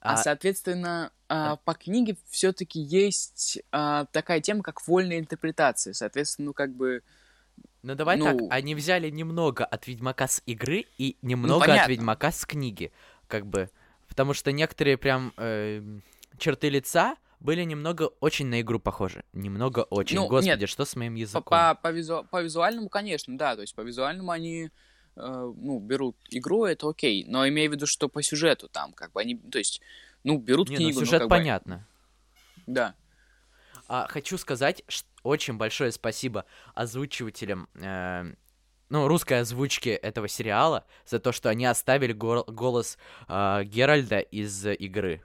[0.00, 5.94] а, а соответственно, а, по книге все-таки есть а, такая тема, как вольная интерпретация.
[5.94, 7.02] Соответственно, ну как бы.
[7.82, 8.24] Ну давай ну...
[8.24, 12.46] так, они взяли немного от Ведьмака с игры и ну, немного ну, от Ведьмака с
[12.46, 12.92] книги,
[13.26, 13.68] как бы,
[14.08, 15.82] потому что некоторые прям э,
[16.38, 20.16] черты лица были немного очень на игру похожи, немного очень.
[20.16, 21.44] Ну, Господи, нет, что с моим языком?
[21.44, 22.26] По, по, визу...
[22.28, 24.70] по визуальному, конечно, да, то есть по визуальному они
[25.16, 27.24] Э, ну, берут игру, это окей.
[27.26, 29.80] Но имею в виду, что по сюжету там, как бы они, то есть,
[30.24, 31.00] ну, берут Не, ну, книгу.
[31.00, 31.86] Ну, сюжет ну, понятно.
[32.66, 32.74] Бы...
[32.74, 32.94] Да.
[33.86, 38.34] А, хочу сказать, что очень большое спасибо озвучивателям, э,
[38.88, 44.66] ну, русской озвучки этого сериала за то, что они оставили го- голос э, Геральда из
[44.66, 45.22] игры.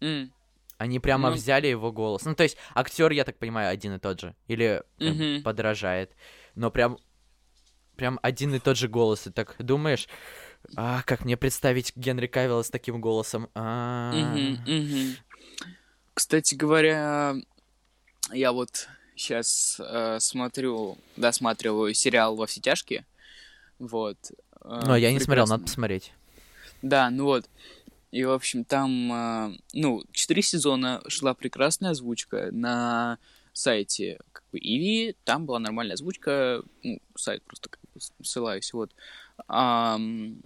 [0.00, 0.30] Mm.
[0.78, 1.36] Они прямо ну...
[1.36, 2.24] взяли его голос.
[2.24, 4.34] Ну, то есть, актер, я так понимаю, один и тот же.
[4.46, 5.42] Или mm-hmm.
[5.42, 6.12] подражает.
[6.54, 6.98] Но прям
[7.96, 10.08] прям один и тот же голос, и так думаешь,
[10.76, 13.50] а, как мне представить Генри Кавилла с таким голосом?
[13.54, 14.12] А
[16.14, 17.34] Кстати говоря,
[18.32, 23.04] я вот сейчас э, смотрю, досматриваю сериал «Во все тяжкие»,
[23.78, 24.16] вот.
[24.62, 26.12] Э, Но я не смотрел, надо посмотреть.
[26.82, 27.48] Да, ну вот.
[28.10, 33.18] И, в общем, там, э, ну, четыре сезона шла прекрасная озвучка на
[33.52, 38.94] сайте как бы Иви, там была нормальная озвучка, ну, сайт просто как бы ссылаюсь, вот.
[39.46, 39.98] А,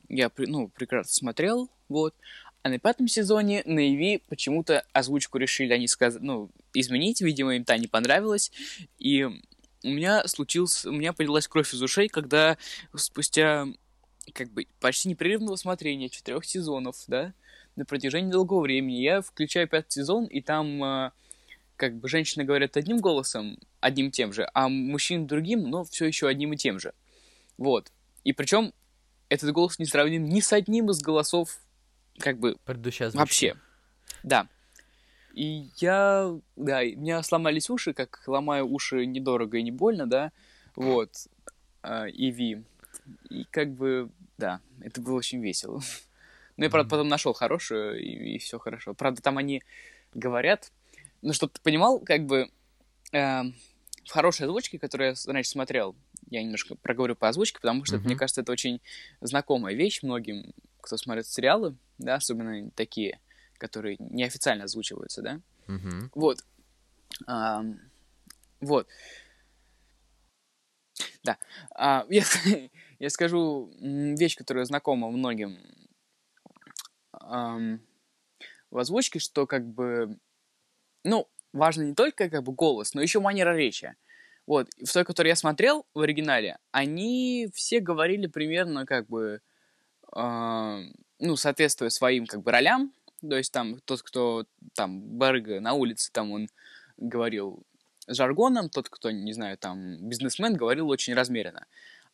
[0.09, 2.15] я, ну, прекрасно смотрел, вот.
[2.63, 7.65] А на пятом сезоне на Иви почему-то озвучку решили они сказать, ну, изменить, видимо, им
[7.65, 8.51] та не понравилось,
[8.99, 12.57] и у меня случился, у меня полилась кровь из ушей, когда
[12.95, 13.67] спустя
[14.33, 17.35] как бы почти непрерывного смотрения четырех сезонов, да,
[17.77, 21.13] на протяжении долгого времени я включаю пятый сезон, и там а,
[21.77, 26.29] как бы женщины говорят одним голосом, одним тем же, а мужчин другим, но все еще
[26.29, 26.93] одним и тем же.
[27.57, 27.91] Вот.
[28.25, 28.73] И причем
[29.29, 31.59] этот голос не сравним ни с одним из голосов,
[32.19, 32.57] как бы,
[33.19, 33.57] вообще.
[34.23, 34.47] Да.
[35.35, 40.31] И я, да, у меня сломались уши, как ломаю уши недорого и не больно, да,
[40.77, 41.11] вот,
[41.81, 42.63] а, и Ви.
[43.31, 45.81] И как бы, да, это было очень весело.
[46.57, 48.95] Ну, я, правда, потом нашел хорошую, и, и все хорошо.
[48.95, 49.63] Правда, там они
[50.15, 50.71] говорят,
[51.23, 52.51] ну, чтобы ты понимал, как бы
[53.13, 53.43] э,
[54.05, 55.97] в хорошей озвучке, которую я раньше смотрел,
[56.31, 58.05] я немножко проговорю по озвучке, потому что, mm-hmm.
[58.05, 58.81] мне кажется, это очень
[59.21, 63.21] знакомая вещь многим, кто смотрит сериалы, да, особенно такие,
[63.59, 65.41] которые неофициально озвучиваются, да.
[65.69, 66.11] Mm-hmm.
[66.15, 66.45] Вот.
[67.27, 67.65] А,
[68.61, 68.89] вот.
[71.23, 71.39] Да.
[71.75, 72.25] А, я,
[72.99, 75.59] я скажу вещь, которая знакома многим
[77.13, 77.59] а,
[78.71, 80.19] в озвучке, что как бы
[81.05, 83.95] ну, важно не только как бы голос, но еще манера речи.
[84.47, 89.41] Вот, в той, которую я смотрел в оригинале, они все говорили примерно как бы,
[90.15, 90.81] э,
[91.21, 92.93] ну, соответствуя своим как бы ролям.
[93.21, 94.45] То есть там тот, кто
[94.75, 96.49] там барыга на улице, там он
[96.97, 97.63] говорил
[98.09, 101.67] жаргоном, тот, кто, не знаю, там бизнесмен, говорил очень размеренно.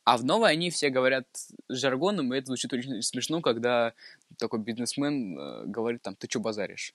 [0.09, 1.27] А в новой они все говорят
[1.69, 3.93] жаргоном, и это звучит очень смешно, когда
[4.39, 6.95] такой бизнесмен э, говорит там, ты что базаришь?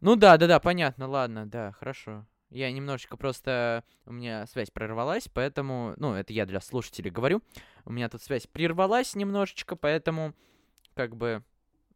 [0.00, 2.26] Ну да, да, да, понятно, ладно, да, хорошо.
[2.48, 3.84] Я немножечко просто...
[4.06, 5.92] У меня связь прервалась, поэтому...
[5.98, 7.42] Ну, это я для слушателей говорю.
[7.84, 10.32] У меня тут связь прервалась немножечко, поэтому...
[10.94, 11.44] Как бы...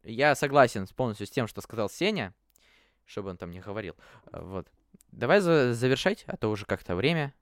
[0.03, 2.35] Я согласен полностью с тем, что сказал Сеня.
[3.07, 3.95] Чтобы он там не говорил.
[4.31, 4.67] Вот.
[5.11, 7.33] Давай за завершать, а то уже как-то время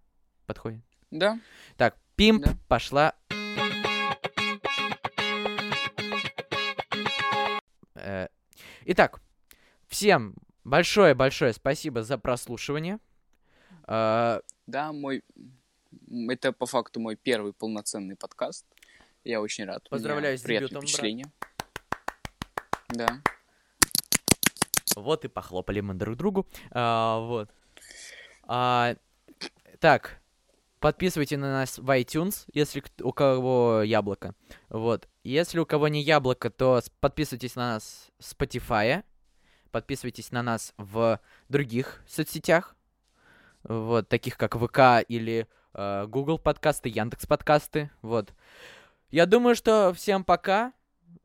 [0.46, 0.80] подходит.
[1.12, 1.38] Да.
[1.76, 2.58] Так, пимп да.
[2.68, 3.16] пошла...
[7.96, 8.28] Э,
[8.84, 9.22] итак,
[9.88, 13.00] Всем большое-большое спасибо за прослушивание.
[13.84, 15.24] А, да, мой...
[16.30, 18.66] Это по факту мой первый полноценный подкаст.
[19.24, 19.90] Я очень рад.
[19.90, 21.26] Поздравляю с дебютом, впечатление.
[22.90, 23.08] Брат.
[23.08, 23.22] Да.
[24.96, 26.48] Вот и похлопали мы друг другу.
[26.72, 27.50] А, вот.
[28.44, 28.96] А,
[29.80, 30.19] так,
[30.80, 34.34] Подписывайте на нас в iTunes, если у кого яблоко.
[34.70, 35.10] Вот.
[35.24, 39.04] Если у кого не яблоко, то подписывайтесь на нас в Spotify.
[39.72, 41.20] Подписывайтесь на нас в
[41.50, 42.76] других соцсетях.
[43.64, 47.92] Вот, таких как ВК или э, Google подкасты, Яндекс подкасты.
[48.02, 48.34] Вот.
[49.10, 50.74] Я думаю, что всем пока.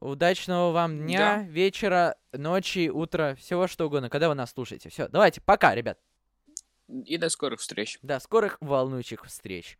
[0.01, 1.43] Удачного вам дня, да.
[1.43, 4.89] вечера, ночи, утра, всего что угодно, когда вы нас слушаете.
[4.89, 5.99] Все, давайте, пока, ребят.
[6.89, 7.99] И до скорых встреч.
[8.03, 9.79] До скорых волнующих встреч.